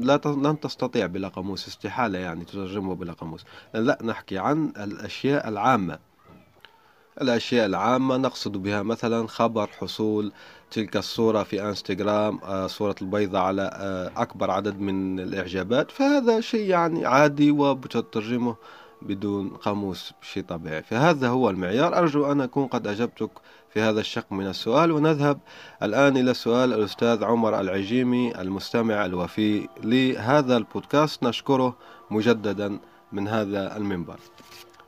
لا 0.02 0.20
لن 0.26 0.60
تستطيع 0.60 1.06
بلا 1.06 1.28
قاموس 1.28 1.68
استحالة 1.68 2.18
يعني 2.18 2.44
تترجمه 2.44 2.94
بلا 2.94 3.12
قاموس 3.12 3.44
لا 3.74 3.98
نحكي 4.04 4.38
عن 4.38 4.72
الأشياء 4.76 5.48
العامة. 5.48 5.98
الأشياء 7.22 7.66
العامة 7.66 8.16
نقصد 8.16 8.56
بها 8.56 8.82
مثلا 8.82 9.26
خبر 9.26 9.66
حصول 9.66 10.32
تلك 10.70 10.96
الصورة 10.96 11.42
في 11.42 11.62
انستغرام 11.62 12.40
آه، 12.44 12.66
صورة 12.66 12.94
البيضة 13.02 13.38
على 13.38 13.70
آه، 13.74 14.22
أكبر 14.22 14.50
عدد 14.50 14.80
من 14.80 15.20
الإعجابات. 15.20 15.90
فهذا 15.90 16.40
شيء 16.40 16.70
يعني 16.70 17.06
عادي 17.06 17.50
وبتترجمه 17.50 18.56
بدون 19.02 19.48
قاموس 19.48 20.12
شيء 20.22 20.42
طبيعي. 20.42 20.82
فهذا 20.82 21.28
هو 21.28 21.50
المعيار. 21.50 21.98
أرجو 21.98 22.32
أن 22.32 22.40
أكون 22.40 22.66
قد 22.66 22.86
أجبتك 22.86 23.30
في 23.74 23.80
هذا 23.80 24.00
الشق 24.00 24.32
من 24.32 24.46
السؤال. 24.46 24.92
ونذهب 24.92 25.38
الآن 25.82 26.16
إلى 26.16 26.34
سؤال 26.34 26.72
الأستاذ 26.72 27.24
عمر 27.24 27.60
العجيمي 27.60 28.40
المستمع 28.40 29.04
الوفي 29.04 29.68
لهذا 29.84 30.56
البودكاست. 30.56 31.22
نشكره 31.22 31.76
مجددا 32.10 32.78
من 33.12 33.28
هذا 33.28 33.76
المنبر. 33.76 34.16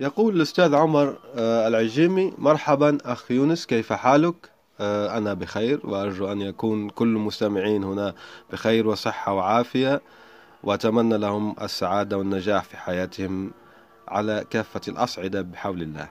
يقول 0.01 0.37
الأستاذ 0.37 0.75
عمر 0.75 1.17
آه، 1.37 1.69
العجيمي 1.69 2.33
مرحبا 2.39 2.99
أخ 3.05 3.31
يونس 3.31 3.67
كيف 3.67 3.93
حالك؟ 3.93 4.58
آه، 4.81 5.19
أنا 5.19 5.35
بخير 5.35 5.81
وأرجو 5.85 6.33
أن 6.33 6.41
يكون 6.41 6.91
كل 6.91 7.09
المستمعين 7.09 7.85
هنا 7.85 8.15
بخير 8.53 8.89
وصحة 8.89 9.33
وعافية 9.33 10.01
وأتمنى 10.63 11.19
لهم 11.19 11.57
السعادة 11.63 12.19
والنجاح 12.19 12.65
في 12.65 12.77
حياتهم 12.77 13.51
على 14.09 14.45
كافة 14.51 14.81
الأصعدة 14.89 15.43
بحول 15.43 15.83
الله. 15.83 16.09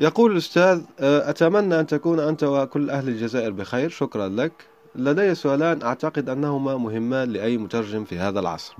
يقول 0.00 0.32
الأستاذ 0.32 0.82
آه، 1.00 1.30
أتمنى 1.30 1.80
أن 1.80 1.86
تكون 1.86 2.20
أنت 2.20 2.44
وكل 2.44 2.90
أهل 2.90 3.08
الجزائر 3.08 3.50
بخير. 3.50 3.88
شكرا 3.88 4.28
لك. 4.28 4.52
لدي 4.94 5.34
سؤالان 5.34 5.82
أعتقد 5.82 6.28
أنهما 6.28 6.76
مهمان 6.76 7.32
لأي 7.32 7.58
مترجم 7.58 8.04
في 8.04 8.18
هذا 8.18 8.40
العصر. 8.40 8.74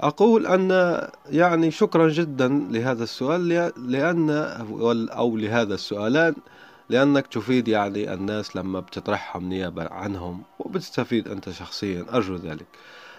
أقول 0.00 0.46
أن 0.46 1.00
يعني 1.30 1.70
شكرا 1.70 2.08
جدا 2.08 2.48
لهذا 2.70 3.02
السؤال 3.04 3.48
لأن 3.76 4.30
أو 5.10 5.36
لهذا 5.36 5.74
السؤالان 5.74 6.34
لأنك 6.88 7.26
تفيد 7.26 7.68
يعني 7.68 8.14
الناس 8.14 8.56
لما 8.56 8.80
بتطرحهم 8.80 9.48
نيابة 9.48 9.88
عنهم 9.88 10.42
وبتستفيد 10.58 11.28
أنت 11.28 11.50
شخصيا 11.50 12.06
أرجو 12.14 12.36
ذلك. 12.36 12.66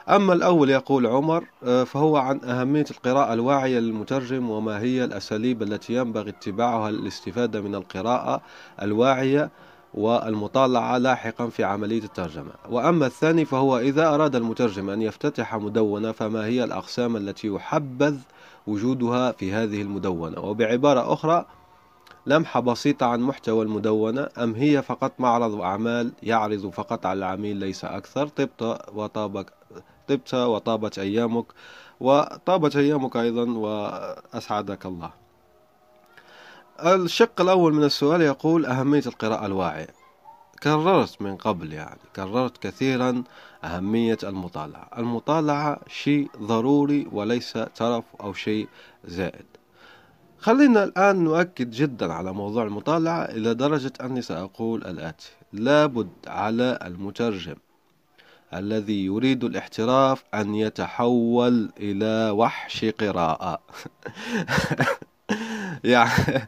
أما 0.10 0.34
الأول 0.34 0.70
يقول 0.70 1.08
عمر 1.08 1.44
آه، 1.64 1.84
فهو 1.84 2.18
عن 2.18 2.40
أهمية 2.44 2.86
القراءة 2.92 3.34
الواعية 3.34 3.80
للمترجم 3.80 4.50
وما 4.50 4.80
هي 4.80 5.04
الأساليب 5.04 5.64
التي 5.64 5.94
ينبغي 5.94 6.30
اتباعها 6.30 6.92
للاستفادة 6.92 7.62
من 7.62 7.76
القراءة 7.76 8.42
الواعية 8.82 9.50
والمطالعة 9.94 10.98
لاحقا 10.98 11.48
في 11.48 11.64
عملية 11.64 12.04
الترجمة. 12.04 12.52
وأما 12.70 13.06
الثاني 13.06 13.46
فهو 13.46 13.78
إذا 13.78 14.08
أراد 14.08 14.36
المترجم 14.36 14.90
أن 14.90 15.02
يفتتح 15.02 15.56
مدونة 15.56 16.12
فما 16.12 16.46
هي 16.46 16.64
الأقسام 16.64 17.18
التي 17.18 17.48
يحبذ 17.48 18.18
وجودها 18.68 19.32
في 19.32 19.54
هذه 19.54 19.82
المدونة؟ 19.82 20.40
وبعبارة 20.40 21.14
أخرى 21.14 21.46
لمحة 22.28 22.60
بسيطة 22.60 23.06
عن 23.06 23.20
محتوى 23.22 23.64
المدونة 23.66 24.30
أم 24.38 24.56
هي 24.56 24.82
فقط 24.82 25.12
معرض 25.20 25.62
أعمال 25.62 26.12
يعرض 26.24 26.70
فقط 26.70 27.06
على 27.06 27.18
العميل 27.18 27.58
ليس 27.58 27.86
أكثر؟ 27.86 28.28
طبت 28.28 28.80
وطابك 28.94 29.54
طبت 30.08 30.34
وطابت 30.34 31.00
أيامك 31.00 31.46
وطابت 32.00 32.76
أيامك 32.76 33.18
أيضا 33.18 33.52
وأسعدك 33.52 34.86
الله. 34.86 35.12
الشق 36.86 37.42
الأول 37.42 37.74
من 37.74 37.84
السؤال 37.84 38.22
يقول 38.22 38.66
أهمية 38.66 39.04
القراءة 39.06 39.46
الواعية. 39.46 39.88
كررت 40.64 41.22
من 41.22 41.36
قبل 41.36 41.74
يعني 41.74 42.00
كررت 42.16 42.58
كثيرا 42.58 43.24
أهمية 43.64 44.18
المطالعة. 44.24 44.90
المطالعة 44.98 45.80
شيء 45.88 46.30
ضروري 46.42 47.08
وليس 47.12 47.54
ترف 47.76 48.04
أو 48.22 48.34
شيء 48.34 48.68
زائد. 49.06 49.57
خلينا 50.40 50.84
الآن 50.84 51.24
نؤكد 51.24 51.72
جدا 51.72 52.14
على 52.14 52.34
موضوع 52.34 52.64
المطالعة 52.64 53.24
إلى 53.24 53.54
درجة 53.54 53.94
أني 54.02 54.22
سأقول 54.22 54.86
الآتي 54.86 55.30
لابد 55.54 56.10
على 56.28 56.80
المترجم 56.86 57.56
الذي 58.54 59.06
يريد 59.06 59.44
الاحتراف 59.44 60.24
أن 60.34 60.56
يتحول 60.56 61.70
إلى 61.80 62.30
وحش 62.30 62.86
قراءة. 62.86 63.60
يعني 65.84 66.48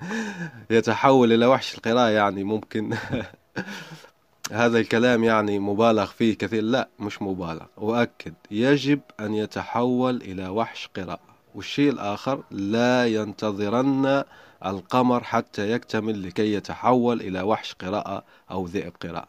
يتحول 0.70 1.34
إلى 1.34 1.46
وحش 1.46 1.76
القراءة 1.76 2.10
يعني 2.10 2.44
ممكن. 2.44 2.94
هذا 4.52 4.80
الكلام 4.80 5.24
يعني 5.24 5.60
مبالغ 5.60 6.06
فيه 6.06 6.38
كثير. 6.38 6.64
لا 6.64 6.90
مش 7.00 7.22
مبالغ. 7.22 7.66
أؤكد 7.78 8.34
يجب 8.52 9.00
أن 9.20 9.34
يتحول 9.34 10.16
إلى 10.16 10.48
وحش 10.48 10.90
قراءة. 10.96 11.29
والشيء 11.60 11.92
الآخر 11.92 12.44
لا 12.52 13.08
ينتظرن 13.08 14.24
القمر 14.66 15.24
حتى 15.24 15.72
يكتمل 15.72 16.28
لكي 16.28 16.54
يتحول 16.54 17.22
إلى 17.22 17.42
وحش 17.42 17.74
قراءة 17.74 18.24
أو 18.52 18.66
ذئب 18.66 18.94
قراءة. 19.04 19.28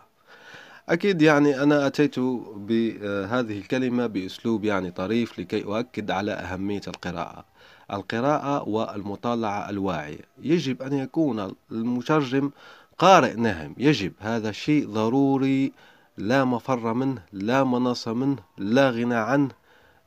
أكيد 0.88 1.23
يعني 1.23 1.62
أنا 1.62 1.87
أتيت 1.87 2.19
بهذه 2.57 3.59
الكلمة 3.59 4.07
بأسلوب 4.07 4.64
يعني 4.64 4.90
طريف 4.90 5.38
لكي 5.38 5.64
أؤكد 5.64 6.11
على 6.11 6.33
أهمية 6.33 6.81
القراءة. 6.88 7.45
القراءة 7.93 8.69
والمطالعة 8.69 9.71
الواعية. 9.71 10.25
يجب 10.43 10.83
أن 10.83 10.93
يكون 10.93 11.55
المترجم 11.73 12.51
قارئ 12.99 13.35
نهم. 13.35 13.75
يجب. 13.79 14.12
هذا 14.21 14.53
شيء 14.53 14.88
ضروري. 14.88 15.73
لا 16.19 16.45
مفر 16.45 16.95
منه 16.95 17.23
لا 17.33 17.64
مناص 17.64 18.09
منه 18.09 18.38
لا 18.59 18.90
غنى 18.90 19.14
عنه 19.14 19.51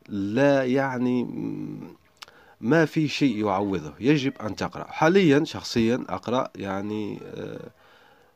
لا 0.10 0.66
يعني 0.66 1.28
ما 2.62 2.86
في 2.86 3.08
شيء 3.08 3.46
يعوضه. 3.46 3.94
يجب 4.00 4.34
أن 4.42 4.56
تقرأ. 4.56 4.84
حاليا 4.92 5.44
شخصيا 5.44 6.06
أقرأ 6.10 6.50
يعني 6.56 7.20
آه، 7.24 7.70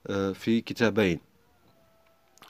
آه، 0.08 0.32
في 0.32 0.62
كتابين. 0.62 1.20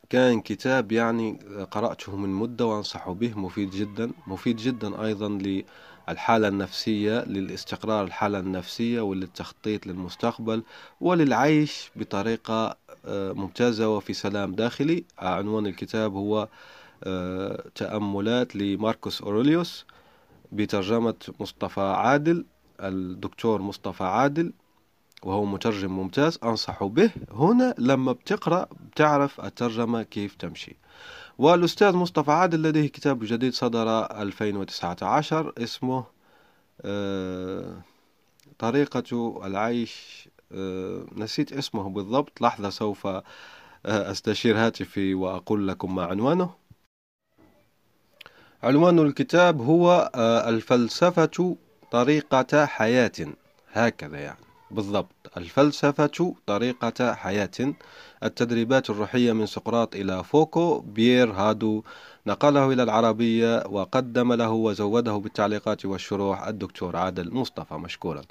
كان 0.10 0.42
كتاب 0.42 0.92
يعني 0.92 1.40
قرأته 1.72 2.16
من 2.16 2.30
مدة 2.30 2.66
وأنصح 2.66 3.10
به. 3.10 3.40
مفيد 3.40 3.70
جدا. 3.70 4.12
مفيد 4.28 4.56
جدا 4.58 5.06
أيضا 5.06 5.30
للحالة 6.08 6.48
النفسية 6.48 7.26
للاستقرار 7.26 8.04
الحالة 8.04 8.40
النفسية 8.40 9.02
وللتخطيط 9.02 9.88
للمستقبل 9.88 10.64
وللعيش 11.02 11.92
بطريقة 11.96 12.78
آه، 13.06 13.32
ممتازة 13.34 13.90
وفي 13.90 14.14
سلام 14.14 14.56
داخلي. 14.56 15.04
عنوان 15.20 15.66
الكتاب 15.68 16.14
هو 16.14 16.48
تأملات 17.76 18.56
لماركوس 18.56 19.22
أوروليوس 19.22 19.86
بترجمة 20.52 21.16
مصطفى 21.40 21.82
عادل 21.82 22.46
الدكتور 22.80 23.62
مصطفى 23.62 24.04
عادل 24.04 24.54
وهو 25.24 25.46
مترجم 25.46 25.92
ممتاز. 25.92 26.40
أنصح 26.44 26.84
به 26.84 27.12
هنا 27.32 27.76
لما 27.78 28.12
بتقرأ 28.12 28.68
بتعرف 28.92 29.42
الترجمة 29.42 30.04
كيف 30.04 30.36
تمشي. 30.36 30.76
والأستاذ 31.38 31.96
مصطفى 31.96 32.32
عادل 32.32 32.62
لديه 32.62 32.88
كتاب 32.88 33.20
جديد 33.24 33.54
صدر 33.54 33.88
2019 34.22 35.54
اسمه 35.58 36.04
آه، 36.82 37.82
طريقة 38.60 39.40
العيش 39.46 40.28
آه، 40.52 41.06
نسيت 41.16 41.54
اسمه 41.54 41.90
بالضبط 41.90 42.42
لحظة 42.42 42.70
سوف 42.70 43.08
آه، 43.08 43.24
أستشير 43.86 44.58
هاتفي 44.58 45.14
وأقول 45.14 45.68
لكم 45.68 45.96
ما 45.96 46.06
عنوانه. 46.06 46.50
عنوان 48.64 49.00
الكتاب 49.00 49.62
هو 49.62 50.12
آه، 50.16 50.50
الفلسفة 50.50 51.56
طريقة 51.92 52.66
حياة. 52.66 53.12
هكذا 53.74 54.18
يعني. 54.18 54.40
بالضبط. 54.72 55.16
الفلسفة 55.38 56.36
طريقة 56.48 57.14
حياة. 57.14 57.74
التدريبات 58.24 58.90
الروحية 58.90 59.34
من 59.34 59.46
سقراط 59.46 59.96
إلى 59.96 60.24
فوكو 60.24 60.80
بيير 60.80 61.32
هادو. 61.32 61.84
نقله 62.28 62.72
إلى 62.74 62.84
العربية 62.84 63.64
وقدم 63.70 64.34
له 64.34 64.52
وزوده 64.52 65.18
بالتعليقات 65.18 65.86
والشروح 65.86 66.48
الدكتور 66.48 66.96
عادل 66.96 67.34
مصطفى 67.34 67.74
مشكورا. 67.74 68.22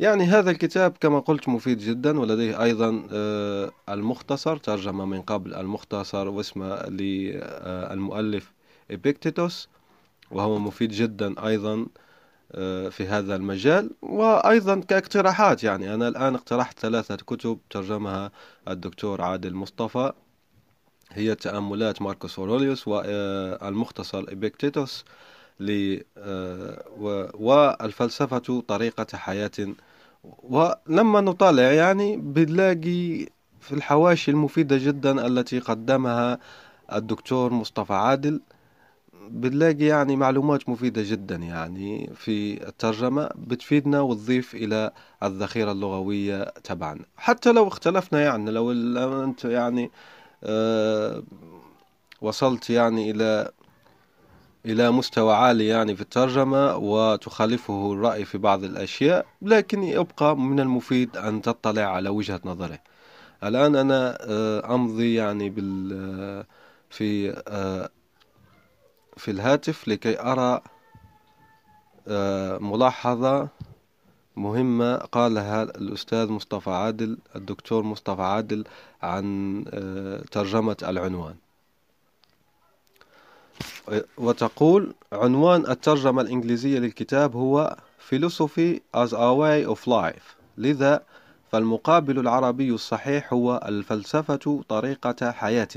يعني 0.00 0.24
هذا 0.24 0.50
الكتاب 0.50 0.92
كما 1.00 1.20
قلت 1.20 1.48
مفيد 1.48 1.78
جدا 1.78 2.20
ولديه 2.20 2.62
أيضا 2.62 3.08
آه، 3.12 3.70
المختصر 3.88 4.56
ترجمة 4.56 5.04
من 5.04 5.22
قبل 5.22 5.54
المختصر 5.54 6.28
واسمه 6.28 6.82
للمؤلف 6.82 8.57
إبيكتيتوس 8.90 9.68
وهو 10.30 10.58
مفيد 10.58 10.90
جدا 10.90 11.46
أيضا 11.46 11.86
آه، 12.52 12.88
في 12.88 13.06
هذا 13.06 13.36
المجال 13.36 13.90
وأيضا 14.02 14.80
كاقتراحات 14.80 15.64
يعني. 15.64 15.94
أنا 15.94 16.08
الآن 16.08 16.34
اقترحت 16.34 16.78
ثلاثة 16.78 17.16
كتب 17.16 17.58
ترجمها 17.70 18.30
الدكتور 18.68 19.22
عادل 19.22 19.54
مصطفى. 19.54 20.12
هي 21.12 21.34
تأملات 21.34 22.02
ماركوس 22.02 22.38
أوروليوس 22.38 22.88
والمختصر 22.88 24.18
إبيكتيتوس 24.28 25.04
آه، 25.60 26.84
والفلسفة 27.34 28.60
طريقة 28.68 29.16
حياة. 29.16 29.50
ولما 30.24 31.20
نطالع 31.20 31.62
يعني 31.72 32.16
بنلاقي 32.16 33.26
في 33.60 33.72
الحواشي 33.72 34.30
المفيدة 34.30 34.76
جدا 34.78 35.26
التي 35.26 35.58
قدمها 35.58 36.38
الدكتور 36.92 37.52
مصطفى 37.52 37.92
عادل. 37.92 38.40
بنلاقي 39.30 39.84
يعني 39.84 40.16
معلومات 40.16 40.68
مفيدة 40.68 41.02
جدا 41.04 41.36
يعني 41.36 42.10
في 42.14 42.68
الترجمة 42.68 43.30
بتفيدنا 43.34 44.00
وتضيف 44.00 44.54
إلى 44.54 44.90
الذخيرة 45.22 45.72
اللغوية 45.72 46.44
تبعنا 46.44 47.04
حتى 47.16 47.52
لو 47.52 47.68
اختلفنا 47.68 48.20
يعني 48.20 48.50
لو 48.50 49.24
أنت 49.24 49.44
يعني 49.44 49.90
أه 50.44 51.22
وصلت 52.20 52.70
يعني 52.70 53.10
إلى 53.10 53.50
إلى 54.66 54.90
مستوى 54.90 55.34
عالي 55.34 55.66
يعني 55.66 55.96
في 55.96 56.02
الترجمة 56.02 56.76
وتخالفه 56.76 57.92
الرأي 57.92 58.24
في 58.24 58.38
بعض 58.38 58.64
الأشياء 58.64 59.26
لكن 59.42 59.82
يبقى 59.82 60.36
من 60.36 60.60
المفيد 60.60 61.16
أن 61.16 61.42
تطلع 61.42 61.82
على 61.82 62.08
وجهة 62.08 62.40
نظره. 62.44 62.78
الآن 63.44 63.76
أنا 63.76 64.18
آه، 64.20 64.74
أمضي 64.74 65.14
يعني 65.14 65.50
بال 65.50 66.44
في 66.90 67.30
آه، 67.48 67.90
في 69.18 69.30
الهاتف 69.30 69.88
لكي 69.88 70.20
أرى 70.20 70.60
آه، 72.08 72.58
ملاحظة 72.58 73.48
مهمة 74.36 74.96
قالها 74.96 75.62
الأستاذ 75.62 76.28
مصطفى 76.28 76.70
عادل 76.70 77.18
الدكتور 77.36 77.82
مصطفى 77.82 78.22
عادل 78.22 78.64
عن 79.02 79.64
آه، 79.68 80.24
ترجمة 80.30 80.76
العنوان. 80.82 81.34
وتقول 84.18 84.94
عنوان 85.12 85.70
الترجمة 85.70 86.22
الإنجليزية 86.22 86.78
للكتاب 86.78 87.36
هو 87.36 87.76
Philosophy 88.10 88.80
as 88.96 89.12
a 89.12 89.32
way 89.34 89.74
of 89.74 89.86
life 89.86 90.36
لذا 90.58 91.02
فالمقابل 91.52 92.18
العربي 92.18 92.70
الصحيح 92.70 93.32
هو 93.32 93.60
الفلسفة 93.68 94.64
طريقة 94.68 95.30
حياة 95.30 95.68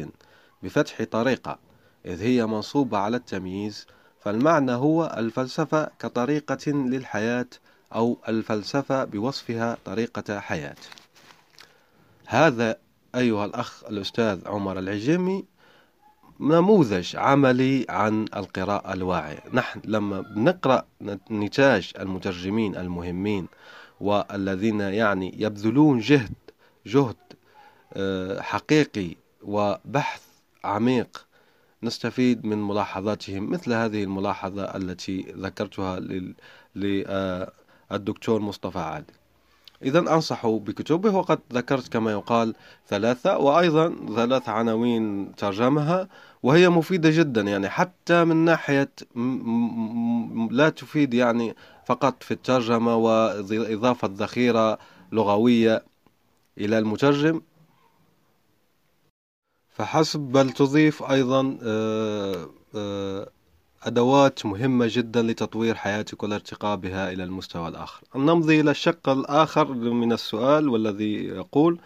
بفتح 0.64 1.04
طريقة. 1.04 1.71
إذ 2.06 2.22
هي 2.22 2.46
منصوبة 2.46 2.98
على 2.98 3.18
التمييز 3.18 3.88
فالمعنى 4.20 4.72
هو 4.72 5.16
الفلسفة 5.18 5.90
كطريقة 6.00 6.72
للحياة 6.72 7.48
أو 7.96 8.18
الفلسفة 8.28 9.04
بوصفها 9.04 9.78
طريقة 9.86 10.40
حياة. 10.40 10.76
هذا 12.26 12.78
أيها 13.16 13.46
الأخ 13.46 13.84
الأستاذ 13.84 14.48
عمر 14.48 14.80
العجيمي 14.80 15.46
نموذج 16.40 17.16
عملي 17.16 17.86
عن 17.90 18.26
القراءة 18.36 18.94
الواعية. 18.94 19.44
نحن 19.54 19.82
لما 19.86 20.22
بنقرأ 20.22 20.86
نتاج 21.32 21.92
المترجمين 22.00 22.76
المهمين 22.76 23.48
والذين 24.02 24.80
يعني 24.80 25.36
يبذلون 25.38 26.00
جهد 26.00 26.34
جهد 26.86 27.16
آه، 27.94 28.42
حقيقي 28.42 29.16
وبحث 29.42 30.22
عميق 30.64 31.26
نستفيد 31.84 32.46
من 32.46 32.67
ملاحظاتهم 32.67 33.52
مثل 33.52 33.74
هذه 33.74 34.04
الملاحظة 34.04 34.63
التي 34.63 35.34
ذكرتها 35.38 36.00
للدكتور 36.76 38.41
مصطفى 38.41 38.80
عادل. 38.80 39.13
إذا 39.84 40.00
أنصح 40.00 40.48
بكتبه 40.48 41.15
وقد 41.15 41.39
ذكرت 41.54 41.88
كما 41.88 42.12
يقال 42.12 42.54
ثلاثة 42.88 43.38
وأيضا 43.38 43.96
ثلاث 44.15 44.50
عناوين 44.50 45.36
ترجمها 45.36 46.08
وهي 46.44 46.70
مفيدة 46.70 47.10
جدا 47.10 47.41
يعني 47.41 47.70
حتى 47.70 48.24
من 48.24 48.36
ناحية 48.36 48.89
لا 50.52 50.70
تفيد 50.70 51.13
يعني 51.13 51.56
فقط 51.86 52.24
في 52.24 52.32
الترجمة 52.32 52.96
وإضافة 52.96 54.10
ذخيرة 54.13 54.80
لغوية 55.12 55.84
إلى 56.58 56.78
المترجم. 56.78 57.41
فحسب 59.82 60.20
بل 60.20 60.50
تضيف 60.50 61.04
أيضا 61.04 61.58
آه، 61.63 62.50
آه، 62.76 63.30
أدوات 63.84 64.46
مهمة 64.46 64.88
جدا 64.89 65.22
لتطوير 65.22 65.76
حياتك 65.76 66.24
والارتقاء 66.24 66.76
بها 66.76 67.12
إلى 67.12 67.24
المستوى 67.24 67.67
الآخر. 67.67 68.04
نمضي 68.15 68.62
إلى 68.62 68.72
الشق 68.72 69.10
الآخر 69.10 69.74
من 69.74 70.13
السؤال 70.13 70.70
والذي 70.70 71.26
يقول 71.26 71.80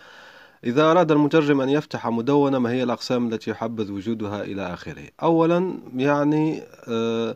إذا 0.64 0.92
أراد 0.92 1.12
المترجم 1.12 1.62
أن 1.62 1.70
يفتح 1.70 2.08
مدونة 2.08 2.60
ما 2.60 2.72
هي 2.72 2.84
الأقسام 2.84 3.34
التي 3.34 3.52
يحبذ 3.52 3.92
وجودها 3.92 4.44
إلى 4.44 4.74
آخره؟ 4.74 5.08
أولا 5.24 5.74
يعني 5.96 6.62
آه، 6.88 7.36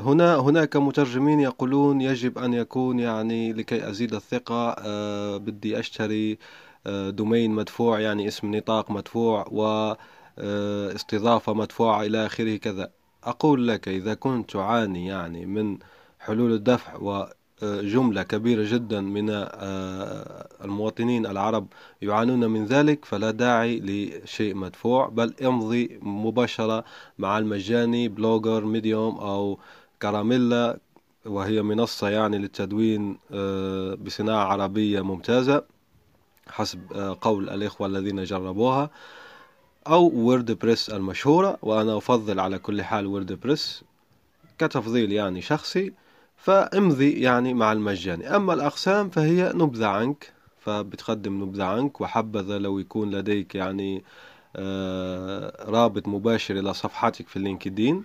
هنا 0.00 0.36
هناك 0.36 0.76
مترجمين 0.76 1.40
يقولون 1.40 2.00
يجب 2.00 2.38
أن 2.38 2.54
يكون 2.54 2.98
يعني 2.98 3.52
لكي 3.52 3.90
أزيد 3.90 4.14
الثقة 4.14 4.74
بدي 5.38 5.78
أشتري 5.78 6.38
دومين 7.08 7.50
مدفوع 7.50 8.00
يعني 8.00 8.28
اسم 8.28 8.54
نطاق 8.56 8.90
مدفوع 8.90 9.46
واستضافة 10.38 11.54
مدفوعة 11.54 12.02
إلى 12.02 12.26
آخره 12.26 12.56
كذا. 12.56 12.90
أقول 13.24 13.68
لك 13.68 13.88
إذا 13.88 14.14
كنت 14.14 14.50
تعاني 14.50 15.06
يعني 15.06 15.46
من 15.46 15.78
حلول 16.20 16.52
الدفع 16.52 17.26
جملة 17.62 18.22
كبيرة 18.22 18.64
جدا 18.72 19.00
من 19.00 19.30
المواطنين 20.64 21.26
العرب 21.26 21.66
يعانون 22.02 22.46
من 22.50 22.64
ذلك 22.64 23.04
فلا 23.04 23.30
داعي 23.30 23.80
لشيء 23.80 24.54
مدفوع 24.54 25.08
بل 25.08 25.34
امضي 25.44 25.98
مباشرة 26.02 26.84
مع 27.18 27.38
المجاني 27.38 28.08
بلوجر 28.08 28.64
ميديوم 28.64 29.16
أو 29.16 29.58
كراميلا 30.02 30.78
وهي 31.26 31.62
منصة 31.62 32.08
يعني 32.08 32.38
للتدوين 32.38 33.18
بصناعة 34.04 34.44
عربية 34.44 35.00
ممتازة. 35.00 35.75
حسب 36.48 36.92
قول 37.20 37.50
الإخوة 37.50 37.86
الذين 37.86 38.24
جربوها 38.24 38.90
أو 39.86 40.10
ووردبريس 40.14 40.90
المشهورة 40.90 41.58
وأنا 41.62 41.96
أفضل 41.96 42.40
على 42.40 42.58
كل 42.58 42.82
حال 42.82 43.06
ووردبريس 43.06 43.84
كتفضيل 44.58 45.12
يعني 45.12 45.42
شخصي 45.42 45.92
فامضي 46.36 47.12
يعني 47.12 47.54
مع 47.54 47.72
المجاني. 47.72 48.36
أما 48.36 48.52
الأقسام 48.52 49.10
فهي 49.10 49.52
نبذة 49.54 49.86
عنك 49.86 50.32
فبتقدم 50.60 51.42
نبذة 51.42 51.64
عنك 51.64 52.00
وحبذا 52.00 52.58
لو 52.58 52.78
يكون 52.78 53.10
لديك 53.10 53.54
يعني 53.54 54.04
آه، 54.56 55.70
رابط 55.70 56.08
مباشر 56.08 56.58
إلى 56.58 56.74
صفحتك 56.74 57.28
في 57.28 57.36
اللينكدين 57.36 58.04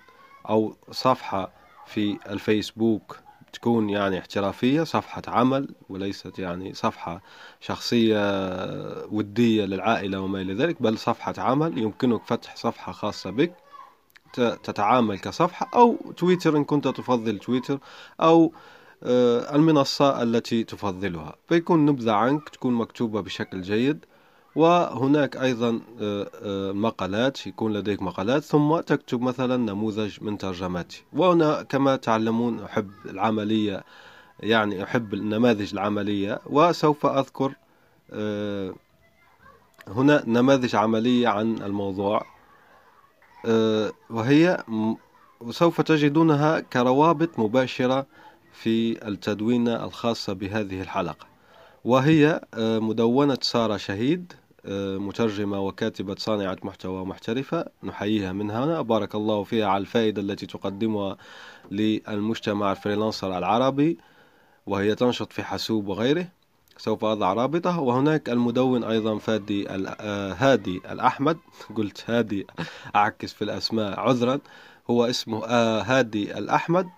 أو 0.50 0.76
صفحة 0.92 1.52
في 1.86 2.18
الفيسبوك 2.30 3.18
تكون 3.54 3.90
يعني 3.90 4.20
احترافية 4.20 4.84
صفحة 4.84 5.22
عمل 5.28 5.76
وليست 5.90 6.40
يعني 6.40 6.74
صفحة 6.74 7.22
شخصية 7.60 8.18
ودية 9.06 9.66
للعائلة 9.66 10.20
وما 10.20 10.42
إلى 10.42 10.54
ذلك 10.54 10.82
بل 10.82 10.98
صفحة 10.98 11.34
عمل. 11.38 11.78
يمكنك 11.78 12.22
فتح 12.26 12.56
صفحة 12.56 12.92
خاصة 12.92 13.30
بك 13.30 13.54
تتعامل 14.64 15.20
كصفحة 15.20 15.70
أو 15.76 16.14
تويتر 16.18 16.58
إن 16.58 16.64
كنت 16.64 16.88
تفضل 16.88 17.40
تويتر 17.40 17.80
أو 18.22 18.54
آه، 19.04 19.56
المنصة 19.56 20.24
التي 20.24 20.64
تفضلها. 20.64 21.36
فيكون 21.48 21.86
نبذة 21.86 22.12
عنك 22.12 22.50
تكون 22.50 22.74
مكتوبة 22.74 23.22
بشكل 23.22 23.62
جيد. 23.62 24.06
وهناك 24.56 25.38
أيضا 25.38 25.82
آه، 26.02 26.30
آه، 26.44 26.72
مقالات 26.72 27.48
يكون 27.48 27.74
لديك 27.74 28.02
مقالات 28.02 28.44
ثم 28.44 28.80
تكتب 28.80 29.22
مثلا 29.22 29.58
نموذج 29.58 30.18
من 30.22 30.38
ترجماتي 30.38 31.04
وأنا 31.14 31.64
كما 31.64 31.96
تعلمون 31.96 32.64
أحب 32.64 32.92
العملية 33.06 33.84
يعني 34.40 34.84
أحب 34.84 35.14
النماذج 35.14 35.74
العملية 35.74 36.40
وسوف 36.46 37.06
أذكر 37.06 37.54
آه، 38.12 38.74
هنا 39.88 40.24
نماذج 40.28 40.76
عملية 40.76 41.28
عن 41.28 41.58
الموضوع 41.58 42.26
وهي 44.10 44.64
وسوف 45.42 45.82
تجدونها 45.82 46.60
كروابط 46.60 47.40
مباشرة 47.40 48.06
في 48.54 49.08
التدوينة 49.08 49.86
الخاصة 49.86 50.34
بهذه 50.34 50.82
الحلقة. 50.82 51.28
وهي 51.86 52.42
مدونة 52.58 53.38
سارة 53.42 53.78
شهيد 53.78 54.34
مترجمة 54.66 55.60
وكاتبة 55.60 56.16
صانعة 56.18 56.58
محتوى 56.64 57.06
محترفة 57.06 57.66
نحييها 57.84 58.32
من 58.32 58.52
هنا. 58.52 58.82
بارك 58.82 59.16
الله 59.16 59.44
فيها 59.44 59.68
على 59.68 59.82
الفائدة 59.82 60.22
التي 60.22 60.46
تقدمها 60.46 61.18
للمجتمع 61.72 62.72
الفريلانسر 62.72 63.38
العربي 63.38 63.98
وهي 64.68 64.96
تنشط 64.96 65.34
في 65.34 65.44
حاسوب 65.44 65.88
وغيره 65.88 66.28
سوف 66.78 67.06
أضع 67.06 67.34
رابطه. 67.34 67.80
وهناك 67.80 68.30
المدون 68.30 68.84
أيضا 68.84 69.18
فادي 69.18 69.70
آه، 69.70 70.34
هادي 70.34 70.82
الأحمد. 70.92 71.38
قلت 71.78 72.10
هادي 72.10 72.48
أعكس 72.96 73.34
في 73.34 73.42
الأسماء 73.42 74.00
عذرا. 74.00 74.40
هو 74.90 75.06
اسمه 75.06 75.46
آه، 75.46 75.82
هادي 75.82 76.38
الأحمد. 76.38 76.90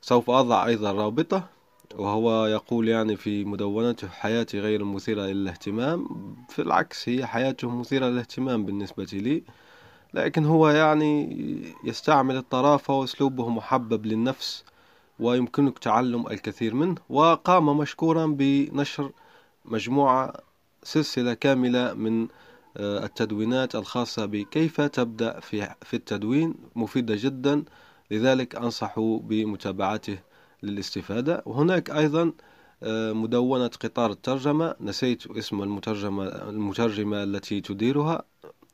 سوف 0.00 0.30
أضع 0.30 0.66
أيضا 0.66 0.92
رابطه. 0.92 1.53
وهو 1.98 2.46
يقول 2.46 2.88
يعني 2.88 3.16
في 3.16 3.44
مدونته 3.44 4.08
حياتي 4.08 4.60
غير 4.60 4.84
مثيرة 4.84 5.22
للاهتمام. 5.22 6.06
في 6.48 6.62
العكس 6.62 7.08
هي 7.08 7.26
حياته 7.26 7.70
مثيرة 7.70 8.06
للاهتمام 8.06 8.64
بالنسبة 8.64 9.06
لي. 9.12 9.42
لكن 10.14 10.44
هو 10.44 10.68
يعني 10.68 11.36
يستعمل 11.84 12.36
الطرافة 12.36 12.94
وأسلوبه 12.94 13.48
محبب 13.48 14.06
للنفس 14.06 14.64
ويمكنك 15.20 15.78
تعلم 15.78 16.26
الكثير 16.26 16.74
منه. 16.74 16.94
وقام 17.08 17.78
مشكورا 17.78 18.26
بنشر 18.26 19.10
مجموعة 19.64 20.32
سلسلة 20.82 21.34
كاملة 21.34 21.94
من 21.94 22.28
آه، 22.76 23.04
التدوينات 23.04 23.74
الخاصة 23.74 24.26
بكيف 24.26 24.80
تبدأ 24.80 25.40
في 25.40 25.74
في 25.82 25.94
التدوين. 25.94 26.54
مفيدة 26.76 27.14
جدا. 27.18 27.64
لذلك 28.10 28.56
أنصح 28.56 29.00
بمتابعته. 29.00 30.18
للاستفادة. 30.64 31.42
وهناك 31.46 31.90
أيضا 31.90 32.32
آه، 32.82 33.12
مدونة 33.12 33.66
قطار 33.66 34.10
الترجمة. 34.10 34.74
نسيت 34.80 35.26
اسم 35.26 35.62
المترجمة 35.62 36.24
المترجمة 36.26 37.22
التي 37.22 37.60
تديرها 37.60 38.24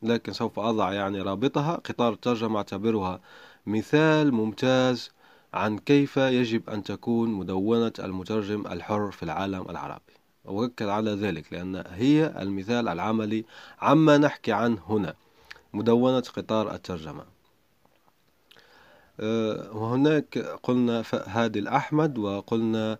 لكن 0.02 0.32
سوف 0.32 0.58
أضع 0.58 0.92
يعني 0.92 1.22
رابطها. 1.22 1.74
قطار 1.74 2.12
الترجمة 2.12 2.56
أعتبرها 2.56 3.20
مثال 3.66 4.32
ممتاز 4.34 5.10
عن 5.54 5.78
كيف 5.78 6.16
يجب 6.16 6.70
أن 6.70 6.82
تكون 6.82 7.30
مدونة 7.30 7.92
المترجم 7.98 8.66
الحر 8.66 9.10
في 9.10 9.22
العالم 9.22 9.70
العربي. 9.70 10.12
أؤكد 10.48 10.88
على 10.88 11.10
ذلك 11.10 11.52
لأن 11.52 11.84
هي 11.90 12.34
المثال 12.42 12.88
العملي 12.88 13.44
عما 13.80 14.18
نحكي 14.18 14.52
عنه 14.52 14.78
هنا 14.88 15.14
مدونة 15.72 16.20
قطار 16.20 16.74
الترجمة. 16.74 17.39
وهناك 19.72 20.38
قلنا 20.38 21.04
هادي 21.26 21.58
الأحمد 21.58 22.18
وقلنا 22.18 22.98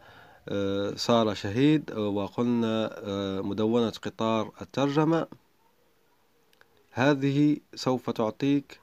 آه، 0.48 0.94
سارة 0.94 1.34
شهيد 1.34 1.92
وقلنا 1.92 2.90
آه، 3.04 3.40
مدونة 3.40 3.90
قطار 3.90 4.52
الترجمة. 4.62 5.26
هذه 6.90 7.56
سوف 7.74 8.10
تعطيك 8.10 8.80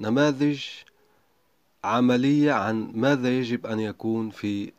نماذج 0.00 0.64
عملية 1.84 2.52
عن 2.52 2.92
ماذا 2.94 3.38
يجب 3.38 3.66
أن 3.66 3.80
يكون 3.80 4.30
في 4.30 4.72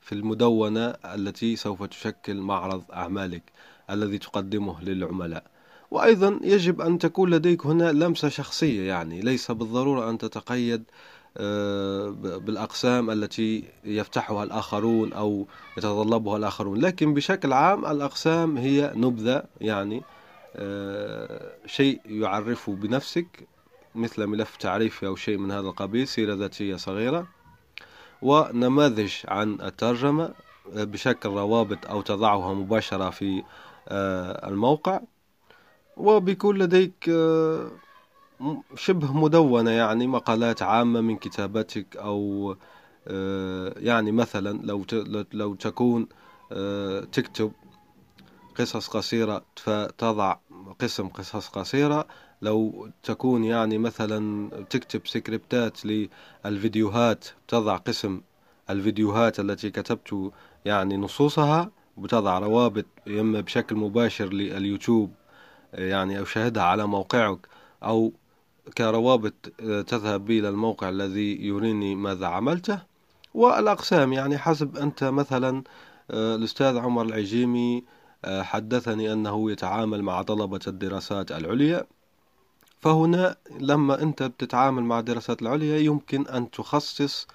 في 0.00 0.12
المدونة 0.12 0.86
التي 0.88 1.56
سوف 1.56 1.82
تشكل 1.82 2.34
معرض 2.36 2.84
أعمالك 2.92 3.42
الذي 3.90 4.18
تقدمه 4.18 4.82
للعملاء. 4.82 5.51
وأيضا 5.92 6.40
يجب 6.42 6.80
أن 6.80 6.98
تكون 6.98 7.30
لديك 7.30 7.66
هنا 7.66 7.92
لمسة 7.92 8.28
شخصية 8.28 8.88
يعني 8.88 9.20
ليس 9.20 9.50
بالضرورة 9.50 10.10
أن 10.10 10.18
تتقيد 10.18 10.84
آه، 11.36 12.08
بالأقسام 12.38 13.10
التي 13.10 13.64
يفتحها 13.84 14.44
الآخرون 14.44 15.12
أو 15.12 15.46
يتطلبها 15.78 16.36
الآخرون. 16.36 16.80
لكن 16.80 17.14
بشكل 17.14 17.52
عام 17.52 17.86
الأقسام 17.86 18.58
هي 18.58 18.92
نبذة 18.96 19.42
يعني 19.60 20.02
آه، 20.56 21.52
شيء 21.66 22.00
يعرفه 22.06 22.72
بنفسك 22.72 23.26
مثل 23.94 24.26
ملف 24.26 24.56
تعريفي 24.56 25.06
أو 25.06 25.16
شيء 25.16 25.38
من 25.38 25.50
هذا 25.50 25.68
القبيل 25.68 26.08
سيرة 26.08 26.34
ذاتية 26.34 26.76
صغيرة 26.76 27.26
ونماذج 28.22 29.12
عن 29.28 29.60
الترجمة 29.60 30.24
آه، 30.76 30.84
بشكل 30.84 31.28
روابط 31.28 31.86
أو 31.86 32.02
تضعها 32.02 32.54
مباشرة 32.54 33.10
في 33.10 33.42
الموقع. 34.44 35.00
وبيكون 35.96 36.58
لديك 36.58 37.08
آه، 37.08 37.70
شبه 38.76 39.12
مدونة 39.12 39.70
يعني 39.70 40.06
مقالات 40.06 40.62
عامة 40.62 41.00
من 41.00 41.16
كتاباتك 41.16 41.96
أو 41.96 42.56
آه، 43.08 43.74
يعني 43.76 44.12
مثلا 44.12 44.60
لو 44.62 44.84
لو 45.32 45.54
تكون 45.54 46.08
آه، 46.52 47.00
تكتب 47.00 47.52
قصص 48.54 48.88
قصيرة 48.88 49.44
فتضع 49.56 50.36
قسم 50.78 51.08
قصص 51.08 51.48
قصيرة 51.48 52.06
لو 52.42 52.88
تكون 53.02 53.44
يعني 53.44 53.78
مثلا 53.78 54.48
تكتب 54.70 55.06
سكريبتات 55.06 55.78
للفيديوهات 55.86 57.24
تضع 57.48 57.76
قسم 57.76 58.20
الفيديوهات 58.70 59.40
التي 59.40 59.70
كتبت 59.70 60.32
يعني 60.64 60.96
نصوصها 60.96 61.70
بتضع 61.98 62.38
روابط 62.38 62.86
إما 63.08 63.40
بشكل 63.40 63.76
مباشر 63.76 64.32
لليوتيوب 64.32 65.10
يعني 65.72 66.22
أشاهدها 66.22 66.62
على 66.62 66.86
موقعك 66.86 67.48
أو 67.82 68.12
كروابط 68.78 69.34
آه، 69.60 69.82
تذهب 69.82 70.24
بي 70.24 70.38
إلى 70.38 70.48
الموقع 70.48 70.88
الذي 70.88 71.46
يريني 71.46 71.94
ماذا 71.94 72.26
عملته. 72.26 72.82
والأقسام 73.34 74.12
يعني 74.12 74.38
حسب 74.38 74.76
أنت 74.76 75.04
مثلا 75.04 75.62
آه، 76.10 76.34
الأستاذ 76.36 76.78
عمر 76.78 77.02
العجيمي 77.02 77.84
آه، 78.24 78.42
حدثني 78.42 79.12
أنه 79.12 79.50
يتعامل 79.50 80.02
مع 80.02 80.22
طلبة 80.22 80.60
الدراسات 80.66 81.32
العليا. 81.32 81.86
فهنا 82.80 83.36
لما 83.60 84.02
أنت 84.02 84.22
بتتعامل 84.22 84.82
مع 84.82 84.98
الدراسات 84.98 85.42
العليا 85.42 85.78
يمكن 85.78 86.26
أن 86.26 86.50
تخصص 86.50 87.26